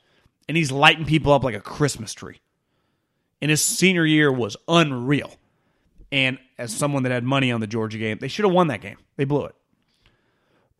And 0.48 0.56
he's 0.56 0.70
lighting 0.70 1.06
people 1.06 1.32
up 1.32 1.42
like 1.42 1.56
a 1.56 1.60
Christmas 1.60 2.14
tree. 2.14 2.40
And 3.40 3.50
his 3.50 3.62
senior 3.62 4.04
year 4.04 4.32
was 4.32 4.56
unreal. 4.66 5.32
And 6.10 6.38
as 6.58 6.72
someone 6.72 7.02
that 7.02 7.12
had 7.12 7.24
money 7.24 7.52
on 7.52 7.60
the 7.60 7.66
Georgia 7.66 7.98
game, 7.98 8.18
they 8.20 8.28
should 8.28 8.44
have 8.44 8.54
won 8.54 8.68
that 8.68 8.80
game. 8.80 8.96
They 9.16 9.24
blew 9.24 9.44
it. 9.44 9.54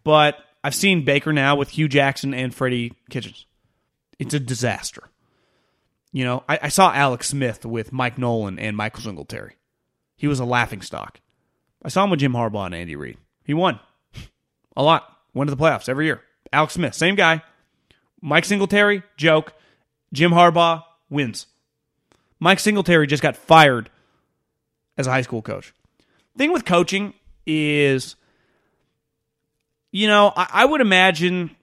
But 0.05 0.39
I've 0.63 0.75
seen 0.75 1.05
Baker 1.05 1.33
now 1.33 1.57
with 1.57 1.71
Hue 1.71 1.89
Jackson 1.89 2.33
and 2.33 2.55
Freddie 2.55 2.93
Kitchens. 3.11 3.47
It's 4.19 4.35
a 4.35 4.41
disaster. 4.41 5.11
You 6.13 6.25
know, 6.25 6.45
I, 6.49 6.59
I 6.63 6.69
saw 6.69 6.93
Alex 6.93 7.29
Smith 7.29 7.67
with 7.67 7.93
Mike 7.93 8.17
Nolan 8.17 8.59
and 8.59 8.77
Michael 8.77 9.03
Singletary. 9.03 9.57
He 10.17 10.27
was 10.27 10.41
a 10.41 10.45
laughing 10.45 10.81
stock. 10.81 11.21
I 11.85 11.89
saw 11.89 12.05
him 12.05 12.11
with 12.11 12.21
Jim 12.21 12.33
Harbaugh 12.33 12.67
and 12.67 12.75
Andy 12.75 12.97
Reid. 12.97 13.19
He 13.45 13.53
won 13.53 13.79
a 14.77 14.83
lot. 14.83 15.13
Went 15.35 15.51
to 15.51 15.55
the 15.55 15.63
playoffs 15.63 15.89
every 15.89 16.07
year. 16.07 16.23
Alex 16.53 16.75
Smith, 16.75 16.95
same 16.95 17.17
guy. 17.17 17.43
Mike 18.23 18.45
Singletary, 18.45 19.03
joke. 19.17 19.53
Jim 20.13 20.31
Harbaugh 20.31 20.83
wins. 21.11 21.47
Mike 22.39 22.61
Singletary 22.61 23.07
just 23.07 23.23
got 23.23 23.37
fired 23.37 23.91
as 24.97 25.07
a 25.07 25.11
high 25.11 25.23
school 25.23 25.43
coach. 25.43 25.73
Thing 26.37 26.53
with 26.53 26.65
coaching 26.65 27.15
is, 27.47 28.17
you 29.91 30.07
know, 30.07 30.33
I, 30.37 30.49
I 30.53 30.65
would 30.65 30.81
imagine 30.81 31.57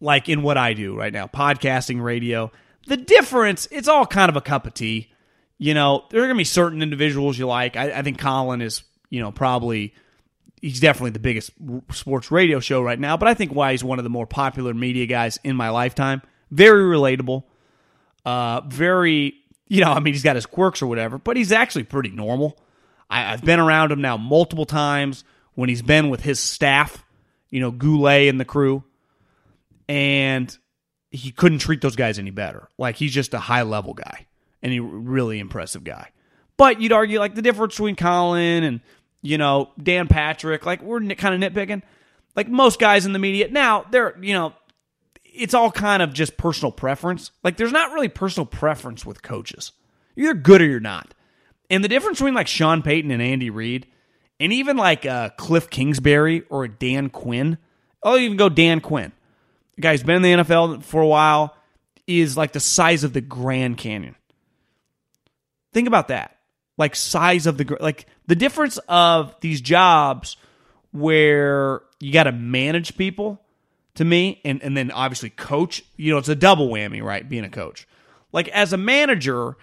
like 0.00 0.28
in 0.28 0.42
what 0.42 0.56
I 0.56 0.74
do 0.74 0.96
right 0.96 1.12
now, 1.12 1.26
podcasting, 1.26 2.02
radio. 2.02 2.52
The 2.86 2.96
difference, 2.96 3.66
it's 3.70 3.88
all 3.88 4.06
kind 4.06 4.28
of 4.28 4.36
a 4.36 4.40
cup 4.40 4.66
of 4.66 4.74
tea. 4.74 5.10
You 5.58 5.74
know, 5.74 6.04
there 6.10 6.20
are 6.20 6.26
going 6.26 6.36
to 6.36 6.40
be 6.40 6.44
certain 6.44 6.82
individuals 6.82 7.36
you 7.36 7.46
like. 7.46 7.76
I, 7.76 7.98
I 7.98 8.02
think 8.02 8.18
Colin 8.18 8.62
is, 8.62 8.82
you 9.10 9.20
know, 9.20 9.32
probably 9.32 9.92
he's 10.60 10.80
definitely 10.80 11.10
the 11.10 11.18
biggest 11.18 11.52
sports 11.92 12.30
radio 12.30 12.60
show 12.60 12.82
right 12.82 12.98
now, 12.98 13.16
but 13.16 13.28
I 13.28 13.34
think 13.34 13.52
why 13.52 13.72
he's 13.72 13.84
one 13.84 13.98
of 13.98 14.04
the 14.04 14.10
more 14.10 14.26
popular 14.26 14.74
media 14.74 15.06
guys 15.06 15.38
in 15.44 15.56
my 15.56 15.70
lifetime. 15.70 16.22
Very 16.50 16.82
relatable. 16.82 17.44
Uh, 18.24 18.62
very, 18.62 19.34
you 19.68 19.84
know, 19.84 19.92
I 19.92 20.00
mean, 20.00 20.14
he's 20.14 20.22
got 20.22 20.36
his 20.36 20.46
quirks 20.46 20.82
or 20.82 20.86
whatever, 20.86 21.18
but 21.18 21.36
he's 21.36 21.52
actually 21.52 21.84
pretty 21.84 22.10
normal. 22.10 22.58
I, 23.08 23.32
I've 23.32 23.44
been 23.44 23.60
around 23.60 23.92
him 23.92 24.00
now 24.00 24.16
multiple 24.16 24.66
times 24.66 25.24
when 25.54 25.68
he's 25.68 25.82
been 25.82 26.08
with 26.08 26.22
his 26.22 26.40
staff, 26.40 27.04
you 27.50 27.60
know, 27.60 27.70
Goulet 27.70 28.28
and 28.28 28.40
the 28.40 28.44
crew, 28.44 28.84
and 29.88 30.56
he 31.10 31.30
couldn't 31.30 31.58
treat 31.58 31.80
those 31.80 31.96
guys 31.96 32.18
any 32.18 32.30
better. 32.30 32.68
Like 32.78 32.96
he's 32.96 33.12
just 33.12 33.34
a 33.34 33.38
high 33.38 33.62
level 33.62 33.94
guy 33.94 34.26
and 34.62 34.72
he 34.72 34.80
really 34.80 35.38
impressive 35.38 35.84
guy. 35.84 36.10
But 36.56 36.80
you'd 36.80 36.92
argue 36.92 37.18
like 37.18 37.34
the 37.34 37.42
difference 37.42 37.74
between 37.74 37.96
Colin 37.96 38.64
and 38.64 38.80
you 39.22 39.38
know 39.38 39.70
Dan 39.82 40.08
Patrick, 40.08 40.66
like 40.66 40.82
we're 40.82 41.00
kind 41.14 41.42
of 41.42 41.52
nitpicking. 41.52 41.82
Like 42.36 42.48
most 42.48 42.78
guys 42.78 43.06
in 43.06 43.12
the 43.12 43.18
media 43.18 43.48
now, 43.48 43.86
they're 43.90 44.16
you 44.20 44.34
know 44.34 44.52
it's 45.34 45.54
all 45.54 45.70
kind 45.70 46.02
of 46.02 46.12
just 46.12 46.36
personal 46.36 46.72
preference. 46.72 47.30
Like 47.42 47.56
there's 47.56 47.72
not 47.72 47.92
really 47.92 48.08
personal 48.08 48.46
preference 48.46 49.04
with 49.06 49.22
coaches. 49.22 49.72
You're 50.14 50.30
either 50.30 50.40
good 50.40 50.62
or 50.62 50.66
you're 50.66 50.80
not. 50.80 51.14
And 51.70 51.84
the 51.84 51.88
difference 51.88 52.18
between 52.18 52.34
like 52.34 52.48
Sean 52.48 52.82
Payton 52.82 53.10
and 53.10 53.22
Andy 53.22 53.50
Reid, 53.50 53.86
and 54.40 54.52
even 54.52 54.76
like 54.76 55.04
uh, 55.04 55.30
Cliff 55.30 55.68
Kingsbury 55.68 56.42
or 56.48 56.68
Dan 56.68 57.10
Quinn, 57.10 57.58
I'll 58.02 58.18
even 58.18 58.36
go 58.36 58.48
Dan 58.48 58.80
Quinn. 58.80 59.12
The 59.76 59.82
guy's 59.82 60.02
been 60.02 60.16
in 60.16 60.22
the 60.22 60.44
NFL 60.44 60.82
for 60.82 61.02
a 61.02 61.06
while, 61.06 61.56
is 62.06 62.36
like 62.36 62.52
the 62.52 62.60
size 62.60 63.04
of 63.04 63.12
the 63.12 63.20
Grand 63.20 63.76
Canyon. 63.78 64.14
Think 65.72 65.88
about 65.88 66.08
that. 66.08 66.36
Like 66.76 66.96
size 66.96 67.46
of 67.46 67.58
the 67.58 67.76
like 67.80 68.06
the 68.26 68.36
difference 68.36 68.78
of 68.88 69.34
these 69.40 69.60
jobs 69.60 70.36
where 70.92 71.82
you 72.00 72.12
got 72.12 72.24
to 72.24 72.32
manage 72.32 72.96
people 72.96 73.42
to 73.98 74.04
me 74.04 74.40
and 74.44 74.62
and 74.62 74.76
then 74.76 74.90
obviously 74.90 75.30
coach, 75.30 75.84
you 75.96 76.12
know, 76.12 76.18
it's 76.18 76.28
a 76.28 76.34
double 76.34 76.68
whammy, 76.68 77.02
right? 77.02 77.28
Being 77.28 77.44
a 77.44 77.50
coach. 77.50 77.86
Like 78.32 78.48
as 78.48 78.72
a 78.72 78.76
manager, 78.76 79.56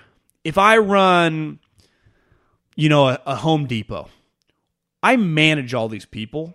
if 0.44 0.58
I 0.58 0.78
run 0.78 1.60
you 2.76 2.90
know, 2.90 3.08
a, 3.08 3.20
a 3.26 3.36
Home 3.36 3.66
Depot, 3.66 4.10
I 5.02 5.16
manage 5.18 5.74
all 5.74 5.88
these 5.88 6.06
people, 6.06 6.54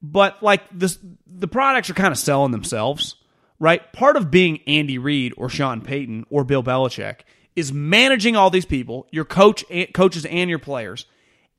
but 0.00 0.42
like 0.42 0.62
this 0.70 0.98
the 1.26 1.48
products 1.48 1.90
are 1.90 1.94
kind 1.94 2.12
of 2.12 2.18
selling 2.18 2.52
themselves, 2.52 3.16
right? 3.58 3.92
Part 3.92 4.16
of 4.16 4.30
being 4.30 4.60
Andy 4.66 4.98
Reid 4.98 5.34
or 5.36 5.48
Sean 5.48 5.80
Payton 5.80 6.26
or 6.30 6.44
Bill 6.44 6.62
Belichick 6.62 7.20
is 7.54 7.72
managing 7.72 8.36
all 8.36 8.50
these 8.50 8.64
people, 8.64 9.06
your 9.10 9.24
coach, 9.24 9.64
coaches, 9.92 10.24
and 10.24 10.48
your 10.48 10.58
players. 10.58 11.06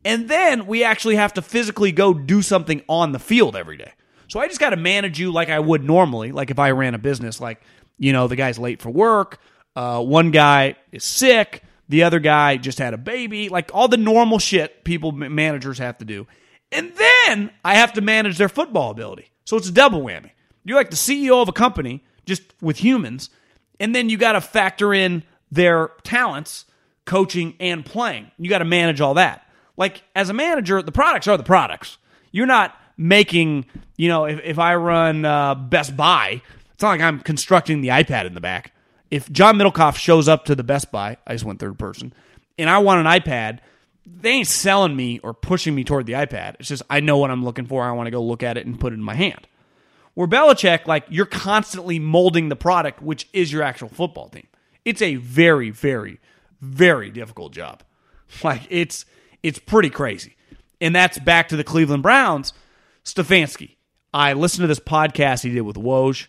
And 0.05 0.27
then 0.27 0.65
we 0.65 0.83
actually 0.83 1.15
have 1.15 1.33
to 1.33 1.41
physically 1.41 1.91
go 1.91 2.13
do 2.13 2.41
something 2.41 2.81
on 2.89 3.11
the 3.11 3.19
field 3.19 3.55
every 3.55 3.77
day. 3.77 3.93
So 4.27 4.39
I 4.39 4.47
just 4.47 4.59
got 4.59 4.71
to 4.71 4.77
manage 4.77 5.19
you 5.19 5.31
like 5.31 5.49
I 5.49 5.59
would 5.59 5.83
normally, 5.83 6.31
like 6.31 6.51
if 6.51 6.59
I 6.59 6.71
ran 6.71 6.95
a 6.95 6.97
business, 6.97 7.39
like, 7.39 7.61
you 7.97 8.13
know, 8.13 8.27
the 8.27 8.35
guy's 8.35 8.57
late 8.57 8.81
for 8.81 8.89
work, 8.89 9.39
uh, 9.75 10.01
one 10.01 10.31
guy 10.31 10.75
is 10.91 11.03
sick, 11.03 11.63
the 11.89 12.03
other 12.03 12.19
guy 12.19 12.57
just 12.57 12.79
had 12.79 12.93
a 12.93 12.97
baby, 12.97 13.49
like 13.49 13.71
all 13.73 13.87
the 13.87 13.97
normal 13.97 14.39
shit 14.39 14.83
people, 14.83 15.11
managers 15.11 15.77
have 15.77 15.97
to 15.99 16.05
do. 16.05 16.27
And 16.71 16.91
then 16.95 17.51
I 17.63 17.75
have 17.75 17.93
to 17.93 18.01
manage 18.01 18.37
their 18.37 18.49
football 18.49 18.91
ability. 18.91 19.29
So 19.45 19.57
it's 19.57 19.67
a 19.67 19.71
double 19.71 20.01
whammy. 20.01 20.31
You're 20.63 20.77
like 20.77 20.89
the 20.89 20.95
CEO 20.95 21.41
of 21.41 21.49
a 21.49 21.53
company, 21.53 22.03
just 22.25 22.41
with 22.61 22.77
humans, 22.77 23.29
and 23.79 23.93
then 23.93 24.09
you 24.09 24.17
got 24.17 24.33
to 24.33 24.41
factor 24.41 24.93
in 24.93 25.23
their 25.51 25.91
talents, 26.03 26.65
coaching, 27.05 27.55
and 27.59 27.85
playing. 27.85 28.31
You 28.37 28.49
got 28.49 28.59
to 28.59 28.65
manage 28.65 29.01
all 29.01 29.15
that. 29.15 29.45
Like 29.77 30.03
as 30.15 30.29
a 30.29 30.33
manager, 30.33 30.81
the 30.81 30.91
products 30.91 31.27
are 31.27 31.37
the 31.37 31.43
products. 31.43 31.97
You're 32.31 32.45
not 32.47 32.75
making, 32.97 33.65
you 33.97 34.07
know, 34.07 34.25
if, 34.25 34.39
if 34.43 34.59
I 34.59 34.75
run 34.75 35.25
uh, 35.25 35.55
Best 35.55 35.95
Buy, 35.95 36.41
it's 36.73 36.83
not 36.83 36.89
like 36.89 37.01
I'm 37.01 37.19
constructing 37.19 37.81
the 37.81 37.89
iPad 37.89 38.25
in 38.25 38.33
the 38.33 38.41
back. 38.41 38.73
If 39.11 39.31
John 39.31 39.57
Middlekauff 39.57 39.95
shows 39.95 40.27
up 40.27 40.45
to 40.45 40.55
the 40.55 40.63
Best 40.63 40.91
Buy, 40.91 41.17
I 41.27 41.33
just 41.33 41.45
went 41.45 41.59
third 41.59 41.77
person, 41.77 42.13
and 42.57 42.69
I 42.69 42.79
want 42.79 43.05
an 43.05 43.21
iPad, 43.21 43.59
they 44.05 44.31
ain't 44.31 44.47
selling 44.47 44.95
me 44.95 45.19
or 45.19 45.33
pushing 45.33 45.75
me 45.75 45.83
toward 45.83 46.05
the 46.05 46.13
iPad. 46.13 46.55
It's 46.59 46.69
just 46.69 46.83
I 46.89 46.99
know 46.99 47.17
what 47.17 47.31
I'm 47.31 47.43
looking 47.43 47.65
for. 47.65 47.83
I 47.83 47.91
want 47.91 48.07
to 48.07 48.11
go 48.11 48.23
look 48.23 48.43
at 48.43 48.57
it 48.57 48.65
and 48.65 48.79
put 48.79 48.93
it 48.93 48.95
in 48.95 49.03
my 49.03 49.15
hand. 49.15 49.47
Where 50.13 50.27
Belichick, 50.27 50.87
like 50.87 51.05
you're 51.09 51.25
constantly 51.25 51.99
molding 51.99 52.49
the 52.49 52.55
product, 52.55 53.01
which 53.01 53.27
is 53.33 53.51
your 53.51 53.63
actual 53.63 53.89
football 53.89 54.29
team. 54.29 54.47
It's 54.85 55.01
a 55.01 55.15
very, 55.15 55.69
very, 55.69 56.19
very 56.61 57.09
difficult 57.09 57.53
job. 57.53 57.83
Like 58.43 58.63
it's 58.71 59.05
it's 59.43 59.59
pretty 59.59 59.91
crazy. 59.91 60.35
And 60.81 60.95
that's 60.95 61.19
back 61.19 61.49
to 61.49 61.55
the 61.55 61.63
Cleveland 61.63 62.01
Browns. 62.01 62.51
Stefanski. 63.03 63.75
I 64.13 64.33
listened 64.33 64.63
to 64.63 64.67
this 64.67 64.79
podcast 64.79 65.43
he 65.43 65.49
did 65.49 65.61
with 65.61 65.75
Woj. 65.75 66.27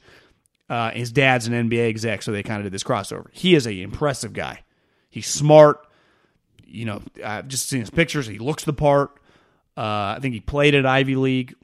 Uh, 0.69 0.91
his 0.91 1.13
dad's 1.13 1.47
an 1.47 1.53
NBA 1.53 1.89
exec, 1.89 2.23
so 2.23 2.33
they 2.33 2.43
kind 2.43 2.59
of 2.59 2.65
did 2.65 2.73
this 2.73 2.83
crossover. 2.83 3.27
He 3.33 3.55
is 3.55 3.67
a 3.67 3.83
impressive 3.83 4.33
guy. 4.33 4.63
He's 5.11 5.27
smart. 5.27 5.87
You 6.67 6.87
know, 6.87 7.03
I've 7.25 7.49
just 7.49 7.69
seen 7.69 7.81
his 7.81 7.91
pictures. 7.91 8.27
He 8.27 8.39
looks 8.39 8.65
the 8.65 8.73
part. 8.73 9.11
Uh, 9.77 10.17
I 10.17 10.19
think 10.21 10.35
he 10.35 10.41
played 10.41 10.75
at 10.75 10.87
Ivy 10.87 11.17
League. 11.17 11.55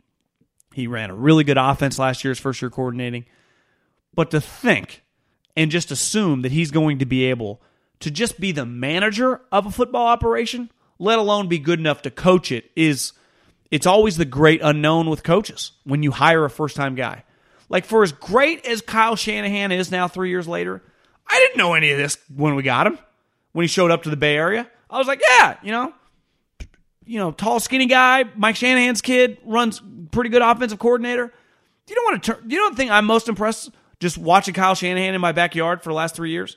He 0.75 0.87
ran 0.87 1.11
a 1.11 1.15
really 1.15 1.45
good 1.45 1.59
offense 1.59 1.99
last 1.99 2.23
year, 2.23 2.31
his 2.31 2.39
first 2.39 2.61
year 2.61 2.71
coordinating. 2.71 3.25
But 4.15 4.31
to 4.33 4.41
think 4.41 5.03
and 5.57 5.71
just 5.71 5.91
assume 5.91 6.43
that 6.43 6.53
he's 6.53 6.71
going 6.71 6.99
to 6.99 7.07
be 7.07 7.25
able 7.25 7.61
to 8.01 8.11
just 8.11 8.41
be 8.41 8.53
the 8.53 8.67
manager 8.67 9.41
of 9.51 9.67
a 9.67 9.71
football 9.71 10.07
operation, 10.07 10.71
let 10.99 11.19
alone 11.19 11.49
be 11.49 11.59
good 11.59 11.79
enough 11.79 12.03
to 12.03 12.11
coach 12.11 12.53
it, 12.53 12.71
is 12.77 13.13
it's 13.71 13.87
always 13.87 14.17
the 14.17 14.25
great 14.25 14.61
unknown 14.63 15.09
with 15.09 15.23
coaches 15.23 15.73
when 15.85 16.03
you 16.03 16.11
hire 16.11 16.45
a 16.45 16.51
first 16.51 16.77
time 16.77 16.95
guy. 16.95 17.25
Like 17.69 17.85
for 17.85 18.03
as 18.03 18.13
great 18.13 18.67
as 18.67 18.81
Kyle 18.81 19.17
Shanahan 19.17 19.73
is 19.73 19.91
now 19.91 20.09
three 20.09 20.31
years 20.31 20.49
later, 20.49 20.83
I 21.29 21.39
didn't 21.39 21.59
know 21.59 21.75
any 21.75 21.93
of 21.93 21.99
this 21.99 22.19
when 22.35 22.57
we 22.57 22.63
got 22.63 22.87
him. 22.87 22.99
When 23.53 23.65
he 23.65 23.69
showed 23.69 23.91
up 23.91 24.05
to 24.05 24.11
the 24.11 24.17
Bay 24.17 24.37
Area. 24.37 24.71
I 24.89 24.99
was 24.99 25.09
like, 25.09 25.21
yeah, 25.29 25.57
you 25.63 25.73
know, 25.73 25.93
you 27.05 27.19
know, 27.19 27.33
tall, 27.33 27.59
skinny 27.59 27.87
guy, 27.87 28.25
Mike 28.37 28.55
Shanahan's 28.55 29.03
kid, 29.03 29.39
runs 29.45 29.83
pretty 30.13 30.31
good 30.31 30.43
offensive 30.43 30.79
coordinator. 30.79 31.33
You 31.89 31.95
Do 31.95 31.95
you 31.95 32.09
want 32.09 32.23
to 32.23 32.39
Do 32.47 32.55
you 32.55 32.63
know 32.63 32.71
the 32.71 32.77
thing 32.77 32.91
I'm 32.91 33.05
most 33.05 33.29
impressed 33.29 33.71
just 33.99 34.17
watching 34.17 34.55
Kyle 34.55 34.75
Shanahan 34.75 35.15
in 35.15 35.21
my 35.21 35.33
backyard 35.33 35.83
for 35.83 35.91
the 35.91 35.95
last 35.95 36.15
three 36.15 36.31
years 36.31 36.57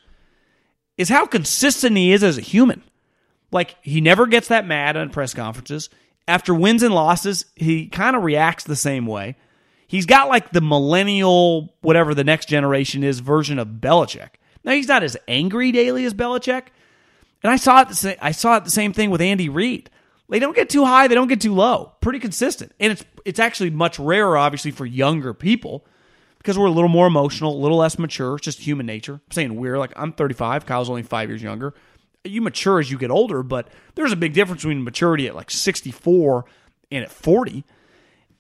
is 0.98 1.10
how 1.10 1.26
consistent 1.26 1.98
he 1.98 2.14
is 2.14 2.24
as 2.24 2.38
a 2.38 2.42
human. 2.42 2.84
Like 3.52 3.76
he 3.82 4.00
never 4.00 4.28
gets 4.28 4.48
that 4.50 4.66
mad 4.66 4.96
on 4.96 5.10
press 5.10 5.34
conferences. 5.34 5.90
After 6.28 6.54
wins 6.54 6.84
and 6.84 6.94
losses, 6.94 7.46
he 7.56 7.88
kind 7.88 8.16
of 8.16 8.24
reacts 8.24 8.64
the 8.64 8.76
same 8.76 9.06
way. 9.06 9.36
He's 9.88 10.06
got 10.06 10.30
like 10.30 10.52
the 10.52 10.62
millennial, 10.62 11.76
whatever 11.82 12.16
the 12.16 12.24
next 12.24 12.48
generation 12.48 13.04
is, 13.04 13.20
version 13.20 13.60
of 13.60 13.68
Belichick. 13.80 14.30
Now 14.64 14.72
he's 14.72 14.88
not 14.88 15.04
as 15.04 15.18
angry 15.28 15.72
daily 15.72 16.06
as 16.06 16.14
Belichick, 16.14 16.68
and 17.44 17.52
I 17.52 17.58
saw 17.58 17.82
it. 17.82 17.90
The 17.90 17.96
same, 17.96 18.18
I 18.22 18.32
saw 18.32 18.58
it 18.58 18.64
the 18.64 18.72
same 18.72 18.94
thing 18.94 19.10
with 19.10 19.22
Andy 19.22 19.50
Reid. 19.50 19.90
They 20.30 20.40
don't 20.40 20.56
get 20.56 20.70
too 20.70 20.86
high, 20.86 21.08
they 21.08 21.16
don't 21.16 21.28
get 21.28 21.42
too 21.42 21.54
low. 21.54 21.94
Pretty 22.02 22.20
consistent, 22.20 22.72
and 22.80 22.94
it's 22.94 23.04
it's 23.26 23.40
actually 23.40 23.70
much 23.70 24.00
rarer, 24.00 24.38
obviously, 24.38 24.72
for 24.72 24.86
younger 24.86 25.34
people 25.34 25.86
because 26.38 26.58
we're 26.58 26.66
a 26.66 26.72
little 26.72 26.90
more 26.90 27.08
emotional, 27.08 27.56
a 27.56 27.62
little 27.62 27.78
less 27.78 28.00
mature. 28.00 28.36
It's 28.36 28.46
just 28.46 28.60
human 28.60 28.86
nature. 28.86 29.14
I'm 29.14 29.32
saying 29.32 29.56
we're 29.56 29.78
like 29.78 29.94
I'm 29.96 30.14
35. 30.14 30.66
Kyle's 30.66 30.90
only 30.90 31.04
five 31.04 31.30
years 31.30 31.44
younger. 31.44 31.74
You 32.24 32.42
mature 32.42 32.80
as 32.80 32.90
you 32.90 32.98
get 32.98 33.12
older, 33.12 33.44
but 33.44 33.68
there's 33.96 34.12
a 34.12 34.18
big 34.18 34.34
difference 34.34 34.62
between 34.62 34.84
maturity 34.84 35.28
at 35.28 35.36
like 35.36 35.52
64 35.52 36.46
and 36.92 37.04
at 37.04 37.12
40. 37.12 37.64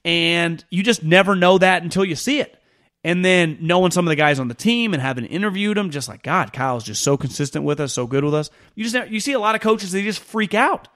And 0.06 0.64
you 0.70 0.84
just 0.84 1.04
never 1.04 1.36
know 1.36 1.58
that 1.58 1.84
until 1.84 2.06
you 2.06 2.16
see 2.16 2.40
it. 2.40 2.58
And 3.06 3.24
then 3.24 3.58
knowing 3.60 3.92
some 3.92 4.08
of 4.08 4.10
the 4.10 4.16
guys 4.16 4.40
on 4.40 4.48
the 4.48 4.54
team 4.54 4.94
and 4.94 5.02
having 5.02 5.26
interviewed 5.26 5.76
them, 5.76 5.90
just 5.90 6.08
like 6.08 6.24
God, 6.24 6.54
Kyle's 6.54 6.86
just 6.86 7.04
so 7.04 7.18
consistent 7.18 7.66
with 7.66 7.82
us, 7.82 7.92
so 7.92 8.08
good 8.08 8.24
with 8.24 8.34
us. 8.34 8.50
You 8.76 8.86
just 8.88 9.12
you 9.12 9.20
see 9.20 9.34
a 9.34 9.40
lot 9.40 9.56
of 9.56 9.62
coaches 9.62 9.92
they 9.92 10.04
just 10.04 10.20
freak 10.20 10.54
out 10.54 10.88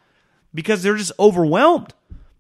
because 0.54 0.84
they're 0.84 0.96
just 0.96 1.12
overwhelmed. 1.20 1.94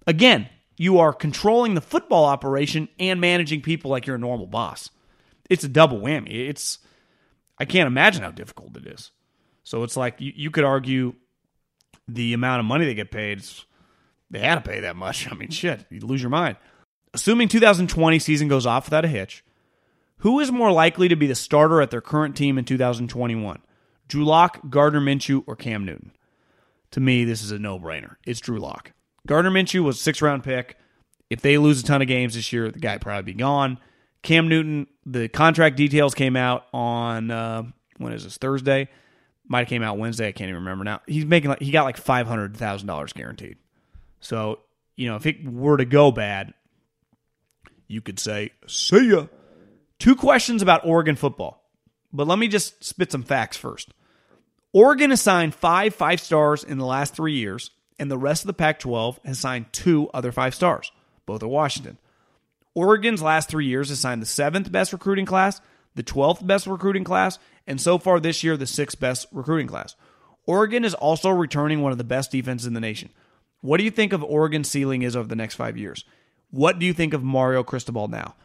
Again, 0.05 0.47
you 0.77 0.99
are 0.99 1.12
controlling 1.12 1.73
the 1.73 1.81
football 1.81 2.23
operation 2.23 2.88
and 2.97 3.19
managing 3.19 3.62
people 3.62 3.91
like 3.91 4.07
you're 4.07 4.15
a 4.15 4.19
normal 4.19 4.47
boss. 4.47 4.89
It's 5.49 5.65
a 5.65 5.69
double 5.69 5.99
whammy. 5.99 6.47
It's 6.47 6.79
I 7.57 7.65
can't 7.65 7.88
imagine 7.88 8.23
how 8.23 8.31
difficult 8.31 8.77
it 8.77 8.88
is. 8.88 9.12
So 9.67 9.84
it's 9.84 9.97
like 9.97 10.21
you, 10.21 10.32
you 10.34 10.49
could 10.49 10.63
argue 10.63 11.13
the 12.08 12.32
amount 12.32 12.62
of 12.62 12.65
money 12.65 12.86
they 12.86 12.93
get 12.93 13.12
paid. 13.12 13.43
They 14.32 14.39
had 14.39 14.56
to 14.56 14.62
pay 14.62 14.80
that 14.80 14.95
much. 14.95 15.27
I 15.32 15.36
mean, 15.36 15.49
shit, 15.49 15.86
you 15.89 15.99
lose 15.99 16.21
your 16.21 16.30
mind. 16.30 16.56
Assuming 17.13 17.49
2020 17.49 18.17
season 18.17 18.47
goes 18.47 18.65
off 18.65 18.86
without 18.86 19.03
a 19.03 19.10
hitch, 19.10 19.43
who 20.19 20.39
is 20.39 20.53
more 20.53 20.71
likely 20.71 21.10
to 21.10 21.17
be 21.17 21.27
the 21.27 21.36
starter 21.36 21.82
at 21.82 21.91
their 21.91 21.99
current 21.99 22.38
team 22.38 22.58
in 22.58 22.63
2021? 22.63 23.62
Drew 24.08 24.23
Lock, 24.23 24.62
Gardner 24.69 25.01
Minshew, 25.01 25.43
or 25.45 25.58
Cam 25.58 25.84
Newton? 25.84 26.13
To 26.91 27.01
me, 27.01 27.25
this 27.25 27.43
is 27.43 27.51
a 27.51 27.60
no-brainer. 27.60 28.15
It's 28.25 28.39
Drew 28.39 28.60
Lock. 28.60 28.93
Gardner 29.27 29.51
Minshew 29.51 29.84
was 29.84 29.97
a 29.97 30.01
six 30.01 30.21
round 30.21 30.45
pick. 30.45 30.77
If 31.30 31.41
they 31.41 31.58
lose 31.58 31.82
a 31.82 31.84
ton 31.84 32.01
of 32.01 32.08
games 32.08 32.36
this 32.36 32.53
year, 32.53 32.71
the 32.71 32.80
guy 32.80 32.99
probably 32.99 33.34
be 33.34 33.38
gone. 33.38 33.80
Cam 34.21 34.47
Newton, 34.47 34.88
the 35.06 35.27
contract 35.27 35.75
details 35.75 36.15
came 36.15 36.38
out 36.38 36.67
on 36.71 37.32
uh, 37.32 37.63
when 37.97 38.13
is 38.13 38.23
this 38.23 38.38
Thursday? 38.38 38.88
Might 39.47 39.60
have 39.60 39.67
came 39.69 39.83
out 39.83 39.97
Wednesday. 39.97 40.27
I 40.27 40.31
can't 40.31 40.49
even 40.49 40.63
remember 40.63 40.83
now. 40.83 41.01
He's 41.07 41.25
making 41.25 41.49
like 41.49 41.62
he 41.62 41.71
got 41.71 41.83
like 41.83 41.97
five 41.97 42.27
hundred 42.27 42.57
thousand 42.57 42.88
dollars 42.88 43.13
guaranteed. 43.13 43.57
So 44.19 44.60
you 44.95 45.07
know 45.07 45.15
if 45.15 45.25
it 45.25 45.45
were 45.45 45.77
to 45.77 45.86
go 45.86 46.12
bad, 46.12 46.53
you 47.88 48.01
could 48.01 48.19
say 48.19 48.51
see 48.67 49.10
ya. 49.12 49.27
Two 49.99 50.15
questions 50.15 50.62
about 50.62 50.86
Oregon 50.86 51.15
football, 51.15 51.63
but 52.13 52.27
let 52.27 52.38
me 52.38 52.47
just 52.47 52.83
spit 52.83 53.12
some 53.12 53.23
facts 53.23 53.57
first. 53.57 53.93
Oregon 54.73 55.10
has 55.10 55.21
signed 55.21 55.55
five 55.55 55.95
five 55.95 56.19
stars 56.19 56.63
in 56.63 56.77
the 56.77 56.86
last 56.86 57.15
three 57.15 57.33
years, 57.33 57.71
and 57.97 58.12
the 58.12 58.17
rest 58.17 58.43
of 58.43 58.47
the 58.47 58.53
Pac 58.53 58.79
12 58.79 59.19
has 59.25 59.39
signed 59.39 59.71
two 59.71 60.10
other 60.13 60.31
five 60.31 60.53
stars. 60.53 60.91
Both 61.25 61.41
are 61.41 61.47
Washington. 61.47 61.97
Oregon's 62.75 63.23
last 63.23 63.49
three 63.49 63.65
years 63.65 63.89
has 63.89 63.99
signed 63.99 64.21
the 64.21 64.27
seventh 64.27 64.71
best 64.71 64.93
recruiting 64.93 65.25
class, 65.25 65.62
the 65.95 66.03
12th 66.03 66.45
best 66.45 66.67
recruiting 66.67 67.03
class, 67.03 67.39
and 67.67 67.80
so 67.80 67.97
far 67.97 68.19
this 68.19 68.43
year, 68.43 68.58
the 68.58 68.65
sixth 68.65 68.99
best 68.99 69.27
recruiting 69.32 69.67
class. 69.67 69.95
Oregon 70.45 70.86
is 70.86 70.93
also 70.93 71.30
returning 71.30 71.82
one 71.82 71.91
of 71.91 71.97
the 71.97 72.03
best 72.06 72.32
defenses 72.32 72.65
in 72.65 72.73
the 72.73 72.80
nation. 72.80 73.10
What 73.62 73.77
do 73.77 73.84
you 73.84 73.91
think 73.91 74.13
of 74.13 74.23
Oregon's 74.23 74.69
ceiling 74.69 75.01
is 75.01 75.15
over 75.15 75.27
the 75.27 75.36
next 75.36 75.56
five 75.56 75.77
years? 75.77 76.06
What 76.49 76.80
do 76.80 76.86
you 76.86 76.93
think 76.93 77.13
of 77.13 77.23
Mario 77.23 77.63
Cristobal 77.63 78.08
now? 78.08 78.36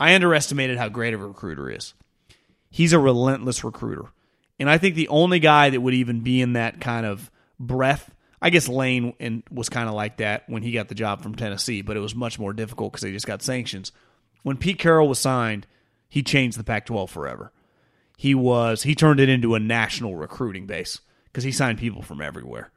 I 0.00 0.14
underestimated 0.14 0.78
how 0.78 0.88
great 0.88 1.14
of 1.14 1.22
a 1.22 1.26
recruiter 1.26 1.70
is. 1.70 1.94
He's 2.70 2.92
a 2.92 2.98
relentless 2.98 3.62
recruiter. 3.62 4.06
And 4.58 4.68
I 4.68 4.78
think 4.78 4.96
the 4.96 5.08
only 5.08 5.38
guy 5.38 5.70
that 5.70 5.80
would 5.80 5.94
even 5.94 6.20
be 6.20 6.40
in 6.40 6.54
that 6.54 6.80
kind 6.80 7.06
of 7.06 7.30
breath, 7.60 8.12
I 8.40 8.50
guess 8.50 8.66
Lane 8.66 9.14
and 9.20 9.44
was 9.50 9.68
kind 9.68 9.88
of 9.88 9.94
like 9.94 10.16
that 10.16 10.48
when 10.48 10.62
he 10.62 10.72
got 10.72 10.88
the 10.88 10.94
job 10.94 11.22
from 11.22 11.36
Tennessee, 11.36 11.82
but 11.82 11.96
it 11.96 12.00
was 12.00 12.14
much 12.14 12.38
more 12.38 12.52
difficult 12.52 12.92
because 12.92 13.02
they 13.02 13.12
just 13.12 13.26
got 13.26 13.42
sanctions. 13.42 13.92
When 14.42 14.56
Pete 14.56 14.78
Carroll 14.78 15.08
was 15.08 15.20
signed, 15.20 15.66
he 16.08 16.22
changed 16.22 16.58
the 16.58 16.64
Pac-12 16.64 17.08
forever. 17.08 17.52
He 18.22 18.36
was 18.36 18.84
he 18.84 18.94
turned 18.94 19.18
it 19.18 19.28
into 19.28 19.56
a 19.56 19.58
national 19.58 20.14
recruiting 20.14 20.64
base 20.64 21.00
because 21.24 21.42
he 21.42 21.50
signed 21.50 21.78
people 21.80 22.02
from 22.02 22.22
everywhere. 22.22 22.70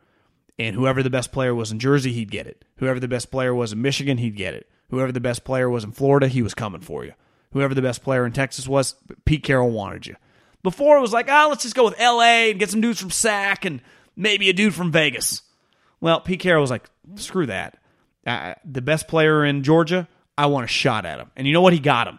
And 0.58 0.76
whoever 0.76 1.04
the 1.04 1.12
best 1.12 1.32
player 1.32 1.54
was 1.54 1.72
in 1.72 1.78
Jersey, 1.78 2.12
he'd 2.14 2.32
get 2.32 2.48
it. 2.48 2.66
Whoever 2.78 3.00
the 3.00 3.08
best 3.08 3.30
player 3.30 3.54
was 3.54 3.72
in 3.72 3.80
Michigan, 3.80 4.18
he'd 4.18 4.38
get 4.38 4.56
it. 4.56 4.68
Whoever 4.90 5.12
the 5.12 5.20
best 5.20 5.44
player 5.44 5.70
was 5.70 5.84
in 5.84 5.92
Florida, 5.92 6.30
he 6.30 6.42
was 6.42 6.56
coming 6.56 6.82
for 6.82 7.06
you. 7.06 7.14
Whoever 7.54 7.76
the 7.76 7.84
best 7.84 8.02
player 8.02 8.26
in 8.26 8.32
Texas 8.32 8.68
was, 8.68 8.96
Pete 9.26 9.44
Carroll 9.44 9.70
wanted 9.70 10.08
you. 10.08 10.16
Before 10.64 10.98
it 10.98 11.02
was 11.02 11.14
like, 11.14 11.28
ah, 11.30 11.44
oh, 11.46 11.50
let's 11.50 11.62
just 11.62 11.76
go 11.76 11.86
with 11.86 12.00
LA 12.00 12.50
and 12.50 12.58
get 12.58 12.72
some 12.72 12.82
dudes 12.82 13.00
from 13.00 13.12
SAC 13.12 13.66
and 13.66 13.82
maybe 14.16 14.50
a 14.50 14.54
dude 14.54 14.74
from 14.74 14.92
Vegas. 14.92 15.44
Well, 16.02 16.22
Pete 16.22 16.40
Carroll 16.40 16.62
was 16.62 16.72
like, 16.72 16.90
screw 17.18 17.46
that. 17.46 17.78
Uh, 18.26 18.56
the 18.66 18.82
best 18.82 19.08
player 19.08 19.46
in 19.46 19.62
Georgia, 19.62 20.08
I 20.40 20.48
want 20.48 20.66
a 20.66 20.68
shot 20.68 21.06
at 21.06 21.20
him. 21.20 21.30
And 21.36 21.46
you 21.46 21.54
know 21.54 21.62
what? 21.62 21.74
He 21.74 21.80
got 21.80 22.08
him. 22.08 22.18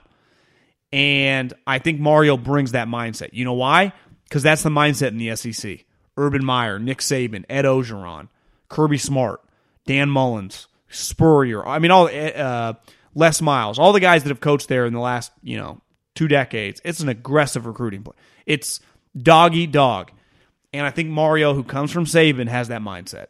And 0.93 1.53
I 1.67 1.79
think 1.79 2.01
Mario 2.01 2.37
brings 2.37 2.73
that 2.73 2.89
mindset. 2.89 3.31
You 3.33 3.45
know 3.45 3.55
why? 3.55 3.93
Because 4.25 4.43
that's 4.43 4.63
the 4.63 4.71
mindset 4.71 5.09
in 5.09 5.19
the 5.19 5.35
SEC. 5.37 5.85
Urban 6.17 6.45
Meyer, 6.45 6.79
Nick 6.79 6.99
Saban, 6.99 7.45
Ed 7.49 7.65
Orgeron, 7.65 8.29
Kirby 8.69 8.99
Smart, 8.99 9.41
Dan 9.87 10.09
Mullins, 10.09 10.67
Spurrier. 10.89 11.67
I 11.67 11.79
mean, 11.79 11.91
all 11.91 12.09
uh, 12.09 12.75
Les 13.15 13.43
Miles, 13.43 13.79
all 13.79 13.93
the 13.93 14.01
guys 14.01 14.23
that 14.23 14.31
have 14.31 14.41
coached 14.41 14.69
there 14.69 14.87
in 14.87 14.93
the 14.93 15.01
last 15.01 15.33
you 15.43 15.57
know 15.57 15.81
two 16.15 16.29
decades. 16.29 16.81
It's 16.85 17.01
an 17.01 17.09
aggressive 17.09 17.67
recruiting 17.67 18.03
play. 18.03 18.15
It's 18.47 18.81
dog 19.21 19.55
eat 19.55 19.73
dog, 19.73 20.13
and 20.73 20.87
I 20.87 20.91
think 20.91 21.11
Mario, 21.11 21.55
who 21.55 21.65
comes 21.65 21.93
from 21.93 22.05
Saban, 22.05 22.49
has 22.49 22.69
that 22.69 22.81
mindset, 22.81 23.27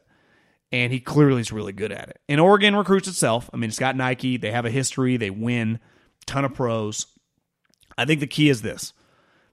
and 0.70 0.92
he 0.92 1.00
clearly 1.00 1.40
is 1.40 1.52
really 1.52 1.72
good 1.72 1.92
at 1.92 2.08
it. 2.08 2.20
And 2.28 2.40
Oregon 2.40 2.76
recruits 2.76 3.08
itself. 3.08 3.50
I 3.52 3.56
mean, 3.56 3.68
it's 3.68 3.78
got 3.78 3.96
Nike. 3.96 4.36
They 4.36 4.52
have 4.52 4.66
a 4.66 4.70
history. 4.70 5.16
They 5.16 5.30
win. 5.30 5.80
Ton 6.26 6.44
of 6.44 6.54
pros. 6.54 7.06
I 7.96 8.04
think 8.04 8.20
the 8.20 8.26
key 8.26 8.48
is 8.48 8.62
this: 8.62 8.92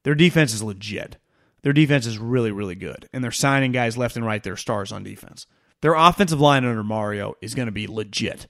their 0.04 0.16
defense 0.16 0.54
is 0.54 0.64
legit. 0.64 1.18
Their 1.64 1.74
defense 1.74 2.06
is 2.06 2.18
really, 2.18 2.52
really 2.52 2.76
good, 2.76 3.08
and 3.14 3.24
they're 3.24 3.32
signing 3.32 3.72
guys 3.72 3.98
left 3.98 4.18
and 4.18 4.26
right. 4.26 4.44
They're 4.44 4.58
stars 4.58 4.92
on 4.92 5.04
defense. 5.04 5.48
Their 5.82 5.96
offensive 5.96 6.40
line 6.40 6.66
under 6.66 6.84
Mario 6.84 7.36
is 7.42 7.56
going 7.56 7.66
to 7.66 7.72
be 7.72 7.88
legit. 7.88 8.48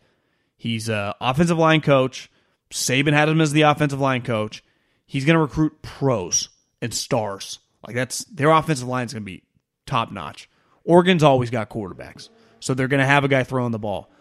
He's 0.55 0.89
a 0.89 1.15
offensive 1.19 1.57
line 1.57 1.81
coach. 1.81 2.31
Saban 2.71 3.13
had 3.13 3.29
him 3.29 3.41
as 3.41 3.51
the 3.51 3.63
offensive 3.63 3.99
line 3.99 4.21
coach. 4.21 4.63
He's 5.05 5.25
going 5.25 5.35
to 5.35 5.41
recruit 5.41 5.81
pros 5.81 6.49
and 6.81 6.93
stars. 6.93 7.59
Like 7.85 7.95
that's 7.95 8.23
their 8.25 8.49
offensive 8.49 8.87
line 8.87 9.05
is 9.05 9.13
going 9.13 9.23
to 9.23 9.25
be 9.25 9.43
top 9.85 10.11
notch. 10.11 10.49
Oregon's 10.83 11.23
always 11.23 11.49
got 11.49 11.69
quarterbacks, 11.69 12.29
so 12.59 12.73
they're 12.73 12.87
going 12.87 12.99
to 12.99 13.05
have 13.05 13.23
a 13.23 13.27
guy 13.27 13.43
throwing 13.43 13.71
the 13.71 13.79
ball. 13.79 14.11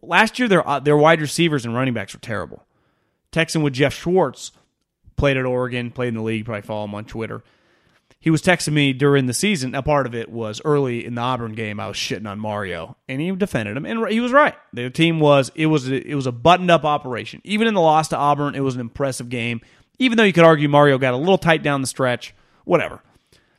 Last 0.00 0.38
year, 0.38 0.46
their 0.46 0.66
uh, 0.66 0.78
their 0.80 0.96
wide 0.96 1.20
receivers 1.20 1.64
and 1.64 1.74
running 1.74 1.94
backs 1.94 2.14
were 2.14 2.20
terrible. 2.20 2.64
Texan 3.32 3.62
with 3.62 3.74
Geoff 3.74 3.94
Schwartz 3.94 4.52
played 5.18 5.36
at 5.36 5.44
Oregon, 5.44 5.90
played 5.90 6.08
in 6.08 6.14
the 6.14 6.22
league. 6.22 6.44
Probably 6.44 6.62
follow 6.62 6.84
him 6.84 6.94
on 6.94 7.04
Twitter. 7.04 7.42
He 8.20 8.30
was 8.30 8.42
texting 8.42 8.72
me 8.72 8.92
during 8.92 9.26
the 9.26 9.34
season. 9.34 9.74
A 9.74 9.82
part 9.82 10.06
of 10.06 10.14
it 10.14 10.28
was 10.28 10.60
early 10.64 11.04
in 11.04 11.14
the 11.14 11.20
Auburn 11.20 11.54
game. 11.54 11.78
I 11.78 11.86
was 11.86 11.96
shitting 11.96 12.28
on 12.28 12.40
Mario, 12.40 12.96
and 13.08 13.20
he 13.20 13.30
defended 13.30 13.76
him, 13.76 13.86
and 13.86 14.08
he 14.08 14.18
was 14.18 14.32
right. 14.32 14.54
The 14.72 14.90
team 14.90 15.20
was 15.20 15.52
it 15.54 15.66
was 15.66 15.88
it 15.88 16.14
was 16.14 16.26
a 16.26 16.32
buttoned 16.32 16.70
up 16.70 16.84
operation. 16.84 17.40
Even 17.44 17.68
in 17.68 17.74
the 17.74 17.80
loss 17.80 18.08
to 18.08 18.16
Auburn, 18.16 18.54
it 18.54 18.60
was 18.60 18.74
an 18.74 18.80
impressive 18.80 19.28
game. 19.28 19.60
Even 20.00 20.16
though 20.16 20.24
you 20.24 20.32
could 20.32 20.44
argue 20.44 20.68
Mario 20.68 20.98
got 20.98 21.14
a 21.14 21.16
little 21.16 21.38
tight 21.38 21.62
down 21.62 21.80
the 21.80 21.86
stretch, 21.86 22.34
whatever. 22.64 23.02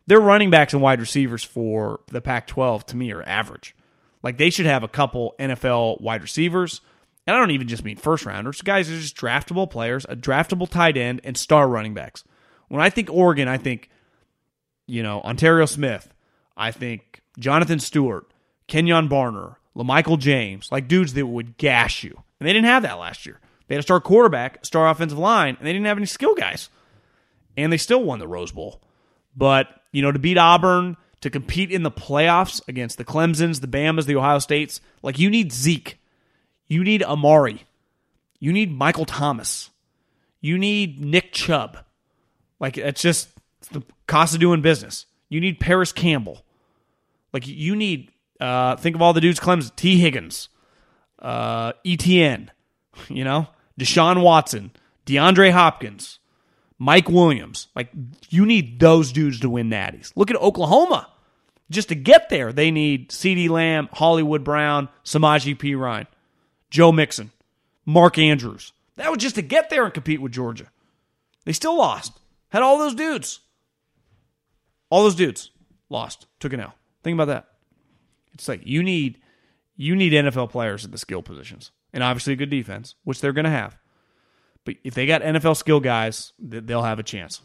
Their 0.08 0.20
running 0.20 0.50
backs 0.50 0.74
and 0.74 0.82
wide 0.82 1.00
receivers 1.00 1.44
for 1.44 2.00
the 2.08 2.22
Pac-12 2.22 2.86
to 2.86 2.98
me 2.98 3.12
are 3.12 3.22
average. 3.24 3.76
Like 4.24 4.38
they 4.38 4.50
should 4.50 4.66
have 4.66 4.84
a 4.84 4.88
couple 4.88 5.36
NFL 5.40 6.02
wide 6.02 6.22
receivers 6.22 6.82
and 7.28 7.36
I 7.36 7.40
don't 7.40 7.52
even 7.52 7.68
just 7.68 7.84
mean 7.84 7.98
first 7.98 8.26
rounders. 8.26 8.62
Guys 8.62 8.90
are 8.90 9.00
just 9.00 9.16
draftable 9.16 9.70
players, 9.70 10.06
a 10.10 10.16
draftable 10.16 10.70
tight 10.70 10.98
end, 10.98 11.22
and 11.24 11.38
star 11.38 11.68
running 11.68 11.94
backs. 11.94 12.24
When 12.68 12.82
I 12.82 12.90
think 12.90 13.10
Oregon, 13.12 13.48
I 13.48 13.58
think, 13.58 13.90
you 14.88 15.04
know, 15.04 15.22
Onterrio 15.22 15.66
Smith. 15.66 16.14
I 16.58 16.72
think 16.72 17.22
Jonathan 17.38 17.80
Stewart, 17.80 18.26
Kenjon 18.68 19.10
Barner, 19.10 19.56
LaMichael 19.76 20.20
James, 20.20 20.70
like 20.72 20.88
dudes 20.88 21.14
that 21.14 21.26
would 21.26 21.58
gash 21.58 22.04
you. 22.04 22.12
And 22.40 22.48
they 22.48 22.54
didn't 22.54 22.68
have 22.68 22.84
that 22.84 23.00
last 23.00 23.26
year. 23.26 23.40
They 23.68 23.76
had 23.76 23.80
a 23.80 23.84
star 23.84 24.02
quarterback, 24.02 24.66
star 24.66 24.90
offensive 24.90 25.18
line, 25.18 25.56
and 25.58 25.68
they 25.68 25.74
didn't 25.74 25.86
have 25.86 25.98
any 25.98 26.06
skill 26.06 26.36
guys. 26.36 26.70
And 27.56 27.72
they 27.72 27.78
still 27.78 28.04
won 28.04 28.20
the 28.20 28.28
Rose 28.28 28.52
Bowl. 28.52 28.82
But, 29.36 29.68
you 29.92 30.02
know, 30.02 30.12
to 30.12 30.20
beat 30.20 30.38
Auburn, 30.38 30.98
to 31.22 31.30
compete 31.30 31.72
in 31.72 31.84
the 31.84 31.92
playoffs 31.92 32.62
against 32.68 32.98
the 32.98 33.06
Clemsons, 33.06 33.62
the 33.62 33.68
Bamas, 33.68 34.06
the 34.06 34.16
Ohio 34.16 34.40
States, 34.40 34.82
like 35.04 35.20
you 35.20 35.30
need 35.30 35.52
Zeke. 35.52 35.99
You 36.70 36.84
need 36.84 37.04
Amari. 37.04 37.66
You 38.40 38.54
need 38.54 38.72
Michael 38.72 39.06
Thomas. 39.06 39.70
You 40.40 40.58
need 40.58 41.04
Nick 41.04 41.34
Chubb. 41.34 41.78
Like 42.60 42.78
it's 42.78 43.02
just 43.02 43.30
it's 43.58 43.68
the 43.70 43.84
cost 44.08 44.34
of 44.34 44.40
doing 44.40 44.62
business. 44.62 45.06
You 45.28 45.42
need 45.42 45.60
Parris 45.60 45.92
Campbell. 45.92 46.46
Like 47.34 47.48
you 47.48 47.76
need 47.76 48.12
uh 48.40 48.78
think 48.78 48.96
of 48.96 49.02
all 49.02 49.14
the 49.14 49.20
dudes 49.20 49.40
Clemson, 49.40 49.76
Tee 49.76 50.00
Higgins, 50.00 50.50
uh 51.20 51.74
Etienne, 51.86 52.52
you 53.10 53.24
know, 53.24 53.48
Deshaun 53.78 54.22
Watson, 54.22 54.72
DeAndre 55.06 55.52
Hopkins, 55.52 56.20
Mike 56.78 57.10
Williams. 57.10 57.68
Like 57.76 57.90
you 58.30 58.46
need 58.46 58.80
those 58.80 59.12
dudes 59.12 59.40
to 59.42 59.50
win 59.50 59.70
natties. 59.70 60.14
Look 60.16 60.30
at 60.30 60.38
Oklahoma. 60.38 61.10
Just 61.72 61.90
to 61.90 61.96
get 61.96 62.30
there, 62.30 62.52
they 62.52 62.72
need 62.72 63.10
CeeDee 63.10 63.50
Lamb, 63.50 63.90
Hollywood 63.94 64.44
Brown, 64.44 64.90
Samaje 65.04 65.56
Perine. 65.56 66.08
Joe 66.70 66.92
Mixon, 66.92 67.32
Mark 67.86 68.18
Andrews. 68.18 68.74
That 68.96 69.10
was 69.10 69.20
just 69.20 69.36
to 69.36 69.42
get 69.42 69.70
there 69.70 69.86
and 69.86 69.94
compete 69.94 70.22
with 70.22 70.32
Georgia. 70.32 70.68
They 71.46 71.54
still 71.54 71.78
lost. 71.78 72.20
Had 72.50 72.62
all 72.62 72.78
those 72.78 72.96
dudes. 72.96 73.40
All 74.90 75.04
those 75.04 75.16
dudes 75.16 75.52
lost. 75.90 76.28
Took 76.40 76.54
an 76.54 76.60
L. 76.60 76.76
Think 77.04 77.16
about 77.16 77.26
that. 77.26 77.48
It's 78.34 78.48
like 78.48 78.66
you 78.66 78.84
need 78.84 79.20
you 79.76 79.96
need 79.96 80.12
NFL 80.12 80.50
players 80.50 80.84
at 80.84 80.92
the 80.92 80.98
skill 80.98 81.22
positions. 81.22 81.72
And 81.94 82.04
obviously 82.04 82.34
a 82.34 82.36
good 82.36 82.50
defense, 82.50 82.96
which 83.04 83.22
they're 83.22 83.34
going 83.34 83.46
to 83.46 83.50
have. 83.50 83.78
But 84.66 84.76
if 84.84 84.94
they 84.94 85.06
got 85.06 85.22
NFL 85.22 85.56
skill 85.56 85.80
guys, 85.80 86.34
they'll 86.38 86.84
have 86.84 87.00
a 87.00 87.04
chance. 87.04 87.42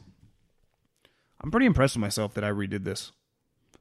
I'm 1.40 1.51
pretty 1.51 1.66
impressed 1.66 1.94
with 1.94 2.01
myself 2.01 2.34
that 2.34 2.44
I 2.44 2.51
redid 2.51 2.84
this. 2.84 3.12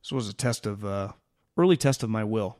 This 0.02 0.12
was 0.12 0.30
a 0.30 0.34
test 0.34 0.66
of 0.66 0.86
uh, 0.86 1.14
early 1.58 1.78
test 1.78 2.04
of 2.04 2.10
my 2.10 2.24
will. 2.24 2.60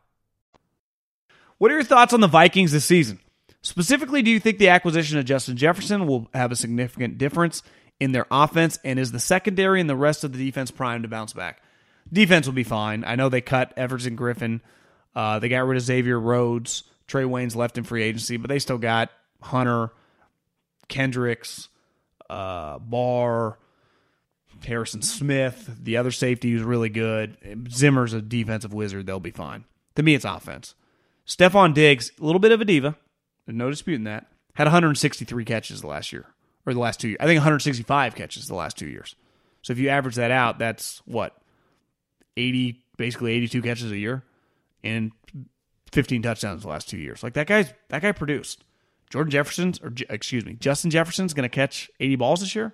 What 1.61 1.69
are 1.69 1.75
your 1.75 1.83
thoughts 1.83 2.11
on 2.11 2.21
the 2.21 2.27
Vikings 2.27 2.71
this 2.71 2.85
season? 2.85 3.19
Specifically, 3.61 4.23
do 4.23 4.31
you 4.31 4.39
think 4.39 4.57
the 4.57 4.69
acquisition 4.69 5.19
of 5.19 5.25
Justin 5.25 5.57
Jefferson 5.57 6.07
will 6.07 6.27
have 6.33 6.51
a 6.51 6.55
significant 6.55 7.19
difference 7.19 7.61
in 7.99 8.13
their 8.13 8.25
offense 8.31 8.79
and 8.83 8.97
is 8.97 9.11
the 9.11 9.19
secondary 9.19 9.79
and 9.79 9.87
the 9.87 9.95
rest 9.95 10.23
of 10.23 10.33
the 10.33 10.43
defense 10.43 10.71
primed 10.71 11.03
to 11.03 11.07
bounce 11.07 11.33
back? 11.33 11.61
Defense 12.11 12.47
will 12.47 12.55
be 12.55 12.63
fine. 12.63 13.03
I 13.05 13.15
know 13.15 13.29
they 13.29 13.41
cut 13.41 13.73
Everson 13.77 14.17
Griffen. 14.17 14.61
Uh, 15.15 15.37
they 15.37 15.49
got 15.49 15.67
rid 15.67 15.77
of 15.77 15.83
Xavier 15.83 16.19
Rhodes. 16.19 16.81
Trae 17.07 17.29
Waynes 17.29 17.55
left 17.55 17.77
in 17.77 17.83
free 17.83 18.01
agency, 18.01 18.37
but 18.37 18.49
they 18.49 18.57
still 18.57 18.79
got 18.79 19.11
Hunter, 19.39 19.91
Kendricks, 20.87 21.69
uh, 22.27 22.79
Barr, 22.79 23.59
Harrison 24.65 25.03
Smith. 25.03 25.69
The 25.79 25.97
other 25.97 26.09
safety 26.09 26.53
who's 26.53 26.63
really 26.63 26.89
good. 26.89 27.67
Zimmer's 27.69 28.13
a 28.13 28.21
defensive 28.23 28.73
wizard. 28.73 29.05
They'll 29.05 29.19
be 29.19 29.29
fine. 29.29 29.65
To 29.95 30.01
me, 30.01 30.15
it's 30.15 30.25
offense. 30.25 30.73
Stefon 31.31 31.73
Diggs, 31.73 32.11
a 32.19 32.25
little 32.25 32.39
bit 32.39 32.51
of 32.51 32.59
a 32.59 32.65
diva. 32.65 32.97
No 33.47 33.69
disputing 33.69 34.03
that. 34.03 34.27
Had 34.53 34.65
163 34.65 35.45
catches 35.45 35.79
the 35.79 35.87
last 35.87 36.11
year, 36.11 36.25
or 36.65 36.73
the 36.73 36.79
last 36.79 36.99
two 36.99 37.07
years. 37.07 37.17
I 37.21 37.25
think 37.25 37.37
165 37.37 38.15
catches 38.15 38.47
the 38.47 38.55
last 38.55 38.77
two 38.77 38.87
years. 38.87 39.15
So 39.61 39.71
if 39.71 39.79
you 39.79 39.87
average 39.87 40.15
that 40.15 40.31
out, 40.31 40.59
that's 40.59 41.01
what 41.05 41.37
80, 42.35 42.83
basically 42.97 43.31
82 43.33 43.61
catches 43.61 43.91
a 43.91 43.97
year, 43.97 44.23
and 44.83 45.11
15 45.93 46.21
touchdowns 46.21 46.63
the 46.63 46.67
last 46.67 46.89
two 46.89 46.97
years. 46.97 47.23
Like 47.23 47.33
that 47.33 47.47
guy's 47.47 47.73
that 47.89 48.01
guy 48.01 48.11
produced. 48.11 48.65
Jordan 49.09 49.31
Jefferson's, 49.31 49.79
or 49.81 49.93
excuse 50.09 50.45
me, 50.45 50.53
Justin 50.53 50.91
Jefferson's 50.91 51.33
going 51.33 51.49
to 51.49 51.53
catch 51.53 51.89
80 52.01 52.15
balls 52.17 52.39
this 52.41 52.55
year. 52.55 52.73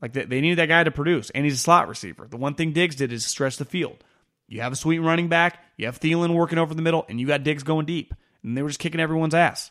Like 0.00 0.14
they, 0.14 0.24
they 0.24 0.40
needed 0.40 0.58
that 0.58 0.66
guy 0.66 0.84
to 0.84 0.90
produce, 0.90 1.28
and 1.30 1.44
he's 1.44 1.54
a 1.54 1.58
slot 1.58 1.86
receiver. 1.86 2.26
The 2.28 2.38
one 2.38 2.54
thing 2.54 2.72
Diggs 2.72 2.96
did 2.96 3.12
is 3.12 3.26
stretch 3.26 3.58
the 3.58 3.64
field. 3.66 4.04
You 4.52 4.60
have 4.60 4.72
a 4.72 4.76
sweet 4.76 4.98
running 4.98 5.28
back, 5.28 5.64
you 5.78 5.86
have 5.86 5.98
Thielen 5.98 6.34
working 6.34 6.58
over 6.58 6.74
the 6.74 6.82
middle, 6.82 7.06
and 7.08 7.18
you 7.18 7.26
got 7.26 7.42
Diggs 7.42 7.62
going 7.62 7.86
deep, 7.86 8.12
and 8.42 8.54
they 8.54 8.62
were 8.62 8.68
just 8.68 8.80
kicking 8.80 9.00
everyone's 9.00 9.34
ass. 9.34 9.70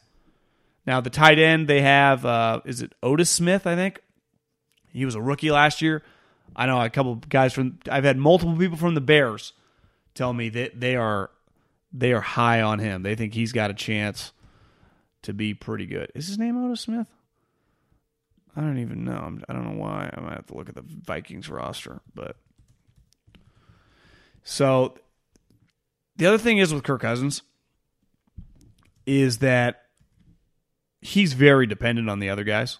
Now 0.87 1.01
the 1.01 1.11
tight 1.11 1.37
end 1.37 1.67
they 1.67 1.81
have 1.81 2.25
uh, 2.25 2.61
is 2.65 2.81
it 2.81 2.95
Otis 3.03 3.29
Smith? 3.29 3.67
I 3.67 3.75
think 3.75 4.01
he 4.91 5.05
was 5.05 5.13
a 5.13 5.21
rookie 5.21 5.51
last 5.51 5.83
year. 5.83 6.01
I 6.55 6.65
know 6.65 6.81
a 6.81 6.89
couple 6.89 7.13
guys 7.15 7.53
from 7.53 7.77
I've 7.89 8.03
had 8.03 8.17
multiple 8.17 8.57
people 8.57 8.75
from 8.75 8.95
the 8.95 9.01
Bears 9.01 9.53
tell 10.15 10.33
me 10.33 10.49
that 10.49 10.79
they 10.79 10.95
are 10.95 11.29
they 11.93 12.11
are 12.13 12.21
high 12.21 12.61
on 12.61 12.79
him. 12.79 13.03
They 13.03 13.13
think 13.13 13.35
he's 13.35 13.51
got 13.51 13.69
a 13.69 13.75
chance 13.75 14.31
to 15.21 15.33
be 15.33 15.53
pretty 15.53 15.85
good. 15.85 16.11
Is 16.15 16.27
his 16.27 16.39
name 16.39 16.57
Otis 16.57 16.81
Smith? 16.81 17.07
I 18.55 18.61
don't 18.61 18.79
even 18.79 19.05
know. 19.05 19.37
I 19.47 19.53
don't 19.53 19.63
know 19.63 19.79
why. 19.79 20.09
I 20.11 20.19
might 20.21 20.33
have 20.33 20.47
to 20.47 20.57
look 20.57 20.69
at 20.69 20.75
the 20.75 20.83
Vikings 20.83 21.49
roster, 21.49 22.01
but 22.15 22.35
so 24.43 24.95
the 26.15 26.25
other 26.25 26.37
thing 26.37 26.57
is 26.57 26.73
with 26.73 26.83
Kirk 26.83 27.01
Cousins 27.01 27.41
is 29.05 29.39
that 29.39 29.85
he's 31.01 31.33
very 31.33 31.65
dependent 31.65 32.09
on 32.09 32.19
the 32.19 32.29
other 32.29 32.43
guys. 32.43 32.77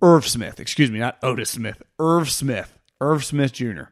Irv 0.00 0.26
Smith, 0.26 0.60
excuse 0.60 0.90
me, 0.90 0.98
not 0.98 1.18
Otis 1.22 1.50
Smith. 1.50 1.82
Irv 1.98 2.30
Smith, 2.30 2.78
Irv 3.00 3.24
Smith 3.24 3.52
Jr., 3.52 3.84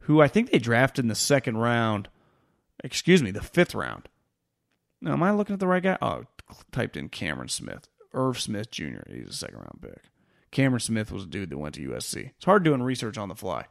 who 0.00 0.20
I 0.20 0.28
think 0.28 0.50
they 0.50 0.58
drafted 0.58 1.04
in 1.04 1.08
the 1.08 1.14
second 1.14 1.56
round. 1.56 2.08
Excuse 2.84 3.22
me, 3.22 3.30
the 3.30 3.42
fifth 3.42 3.74
round. 3.74 4.08
Now, 5.00 5.14
am 5.14 5.22
I 5.22 5.32
looking 5.32 5.54
at 5.54 5.60
the 5.60 5.66
right 5.66 5.82
guy? 5.82 5.98
Oh, 6.00 6.24
typed 6.72 6.96
in 6.96 7.08
Cameron 7.08 7.48
Smith. 7.48 7.88
Irv 8.12 8.38
Smith 8.40 8.70
Jr. 8.70 9.00
He's 9.10 9.28
a 9.28 9.32
second 9.32 9.56
round 9.56 9.80
pick. 9.82 10.04
Cameron 10.50 10.80
Smith 10.80 11.10
was 11.10 11.24
a 11.24 11.26
dude 11.26 11.50
that 11.50 11.58
went 11.58 11.74
to 11.74 11.88
USC. 11.88 12.30
It's 12.36 12.44
hard 12.44 12.62
doing 12.62 12.82
research 12.82 13.18
on 13.18 13.28
the 13.28 13.34
fly. 13.34 13.66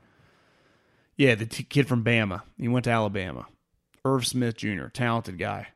Yeah, 1.18 1.36
the 1.36 1.46
t- 1.46 1.64
kid 1.64 1.88
from 1.88 2.04
Bama. 2.04 2.42
He 2.58 2.68
went 2.68 2.86
to 2.86 2.92
Alabama. 2.92 3.46
Irv 4.04 4.28
Smith 4.28 4.58
Jr., 4.58 4.88
talented 4.88 5.38
guy. 5.38 5.68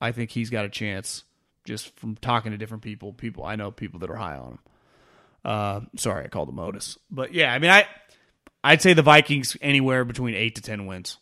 I 0.00 0.12
think 0.12 0.30
he's 0.30 0.50
got 0.50 0.64
a 0.64 0.68
chance 0.68 1.24
just 1.64 1.94
from 1.96 2.16
talking 2.16 2.52
to 2.52 2.58
different 2.58 2.82
people. 2.82 3.12
People 3.12 3.44
I 3.44 3.56
know 3.56 3.70
people 3.70 4.00
that 4.00 4.10
are 4.10 4.16
high 4.16 4.36
on 4.36 4.52
him. 4.52 4.58
Uh, 5.44 5.80
sorry, 5.96 6.24
I 6.24 6.28
called 6.28 6.48
him 6.48 6.58
Otis, 6.58 6.98
but 7.10 7.32
yeah, 7.32 7.52
I 7.52 7.58
mean, 7.58 7.70
I 7.70 7.86
I'd 8.62 8.82
say 8.82 8.92
the 8.92 9.02
Vikings 9.02 9.56
anywhere 9.60 10.04
between 10.04 10.34
eight 10.34 10.56
to 10.56 10.62
ten 10.62 10.86
wins. 10.86 11.18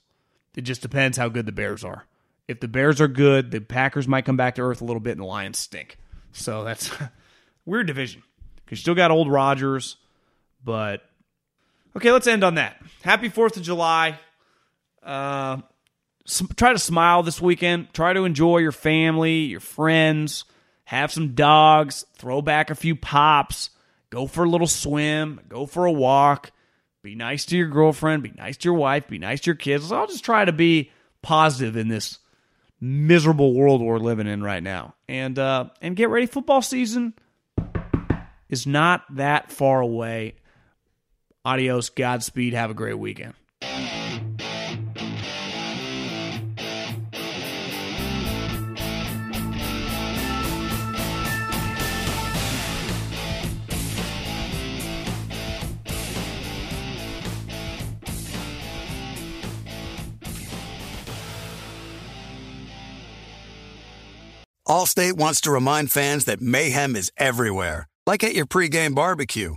It 0.57 0.63
just 0.63 0.83
depends 0.83 1.17
how 1.17 1.29
good 1.29 1.47
the 1.47 1.53
Bears 1.53 1.85
are. 1.85 2.05
If 2.49 2.61
the 2.61 2.69
Bears 2.69 3.01
are 3.01 3.09
good, 3.09 3.51
the 3.51 3.61
Packers 3.61 4.09
might 4.09 4.25
come 4.25 4.37
back 4.37 4.57
to 4.57 4.63
earth 4.63 4.81
a 4.81 4.85
little 4.85 5.01
bit, 5.01 5.13
and 5.13 5.21
the 5.21 5.27
Lions 5.27 5.59
stink. 5.59 5.97
So 6.33 6.65
that's 6.65 6.91
weird 7.65 7.87
division 7.87 8.23
because 8.65 8.79
you 8.79 8.83
still 8.83 8.95
got 8.95 9.11
old 9.11 9.31
Rodgers, 9.31 9.97
but 10.65 11.03
okay. 11.97 12.12
Let's 12.12 12.26
end 12.26 12.45
on 12.45 12.55
that. 12.57 12.76
Happy 13.03 13.28
Fourth 13.28 13.57
of 13.57 13.62
July. 13.62 14.18
Uh, 15.03 15.59
try 16.57 16.72
to 16.72 16.78
smile 16.78 17.22
this 17.22 17.41
weekend. 17.41 17.93
Try 17.93 18.12
to 18.12 18.24
enjoy 18.24 18.59
your 18.59 18.72
family, 18.72 19.41
your 19.41 19.61
friends. 19.61 20.45
Have 20.84 21.12
some 21.12 21.34
dogs. 21.34 22.05
Throw 22.16 22.43
back 22.43 22.70
a 22.70 22.74
few 22.74 22.97
pops. 22.97 23.70
Go 24.11 24.26
for 24.26 24.45
a 24.45 24.49
little 24.49 24.66
swim. 24.66 25.41
Go 25.49 25.66
for 25.66 25.86
a 25.86 25.93
walk. 25.93 26.51
Be 27.03 27.14
nice 27.14 27.47
to 27.47 27.57
your 27.57 27.68
girlfriend. 27.68 28.22
Be 28.22 28.32
nice 28.36 28.57
to 28.59 28.68
your 28.68 28.74
wife. 28.74 29.09
Be 29.09 29.18
nice 29.18 29.41
to 29.43 29.47
your 29.47 29.55
kids. 29.55 29.91
I'll 29.91 30.07
just 30.07 30.24
try 30.24 30.45
to 30.45 30.53
be 30.53 30.91
positive 31.22 31.76
in 31.76 31.88
this 31.88 32.18
miserable 32.80 33.55
world 33.55 33.80
we're 33.80 33.99
living 33.99 34.26
in 34.26 34.43
right 34.43 34.62
now. 34.62 34.95
And 35.09 35.38
uh, 35.38 35.66
and 35.80 35.97
get 35.97 36.09
ready. 36.09 36.26
Football 36.26 36.61
season 36.61 37.14
is 38.49 38.66
not 38.66 39.05
that 39.14 39.51
far 39.51 39.80
away. 39.80 40.34
Adios. 41.45 41.91
Godspeed. 41.91 42.55
Have 42.55 42.70
a 42.70 42.74
great 42.74 42.99
weekend. 42.99 43.34
Allstate 64.70 65.14
wants 65.14 65.41
to 65.41 65.51
remind 65.51 65.91
fans 65.91 66.26
that 66.26 66.41
mayhem 66.41 66.95
is 66.95 67.11
everywhere, 67.16 67.88
like 68.07 68.22
at 68.22 68.36
your 68.36 68.47
pregame 68.47 68.95
barbecue. 68.95 69.57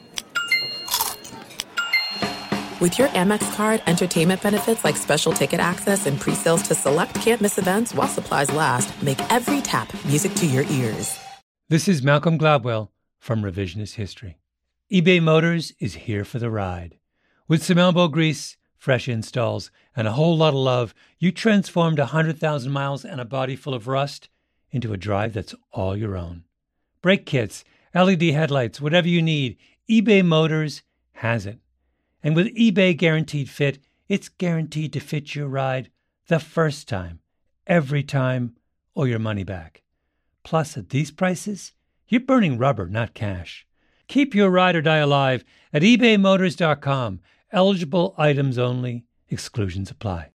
With 2.81 2.97
your 2.97 3.09
Amex 3.09 3.53
card, 3.55 3.83
entertainment 3.85 4.41
benefits 4.41 4.83
like 4.83 4.97
special 4.97 5.31
ticket 5.31 5.59
access 5.59 6.07
and 6.07 6.19
pre-sales 6.19 6.63
to 6.63 6.73
select 6.73 7.13
campus 7.13 7.59
events 7.59 7.93
while 7.93 8.07
supplies 8.07 8.51
last, 8.51 8.99
make 9.03 9.19
every 9.31 9.61
tap 9.61 9.93
music 10.03 10.33
to 10.33 10.47
your 10.47 10.63
ears. 10.63 11.19
This 11.69 11.87
is 11.87 12.01
Malcolm 12.01 12.39
Gladwell 12.39 12.89
from 13.19 13.43
Revisionist 13.43 13.93
History. 13.93 14.39
eBay 14.91 15.21
Motors 15.21 15.73
is 15.79 15.93
here 15.93 16.25
for 16.25 16.39
the 16.39 16.49
ride. 16.49 16.97
With 17.47 17.63
some 17.63 17.77
elbow 17.77 18.07
grease, 18.07 18.57
fresh 18.79 19.07
installs, 19.07 19.69
and 19.95 20.07
a 20.07 20.13
whole 20.13 20.35
lot 20.35 20.55
of 20.55 20.55
love, 20.55 20.95
you 21.19 21.31
transformed 21.31 21.99
100,000 21.99 22.71
miles 22.71 23.05
and 23.05 23.21
a 23.21 23.25
body 23.25 23.55
full 23.55 23.75
of 23.75 23.87
rust 23.87 24.27
into 24.71 24.91
a 24.91 24.97
drive 24.97 25.33
that's 25.33 25.53
all 25.71 25.95
your 25.95 26.17
own. 26.17 26.45
Brake 27.03 27.27
kits, 27.27 27.63
LED 27.93 28.23
headlights, 28.23 28.81
whatever 28.81 29.07
you 29.07 29.21
need, 29.21 29.57
eBay 29.87 30.25
Motors 30.25 30.81
has 31.13 31.45
it. 31.45 31.59
And 32.23 32.35
with 32.35 32.55
eBay 32.55 32.95
Guaranteed 32.95 33.49
Fit, 33.49 33.79
it's 34.07 34.29
guaranteed 34.29 34.93
to 34.93 34.99
fit 34.99 35.35
your 35.35 35.47
ride 35.47 35.89
the 36.27 36.39
first 36.39 36.87
time, 36.87 37.19
every 37.65 38.03
time, 38.03 38.55
or 38.93 39.07
your 39.07 39.19
money 39.19 39.43
back. 39.43 39.81
Plus, 40.43 40.77
at 40.77 40.89
these 40.89 41.11
prices, 41.11 41.73
you're 42.07 42.21
burning 42.21 42.57
rubber, 42.57 42.87
not 42.87 43.13
cash. 43.13 43.65
Keep 44.07 44.35
your 44.35 44.49
ride 44.49 44.75
or 44.75 44.81
die 44.81 44.97
alive 44.97 45.43
at 45.71 45.81
ebaymotors.com. 45.81 47.21
Eligible 47.51 48.13
items 48.17 48.57
only, 48.57 49.05
exclusions 49.29 49.89
apply. 49.89 50.29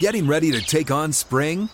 Getting 0.00 0.26
ready 0.26 0.50
to 0.50 0.60
take 0.60 0.90
on 0.90 1.12
spring? 1.12 1.68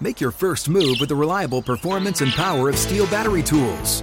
Make 0.00 0.20
your 0.20 0.30
first 0.30 0.68
move 0.68 0.96
with 1.00 1.08
the 1.08 1.16
reliable 1.16 1.62
performance 1.62 2.20
and 2.20 2.32
power 2.32 2.68
of 2.68 2.76
STIHL 2.76 3.10
battery 3.10 3.42
tools. 3.42 4.02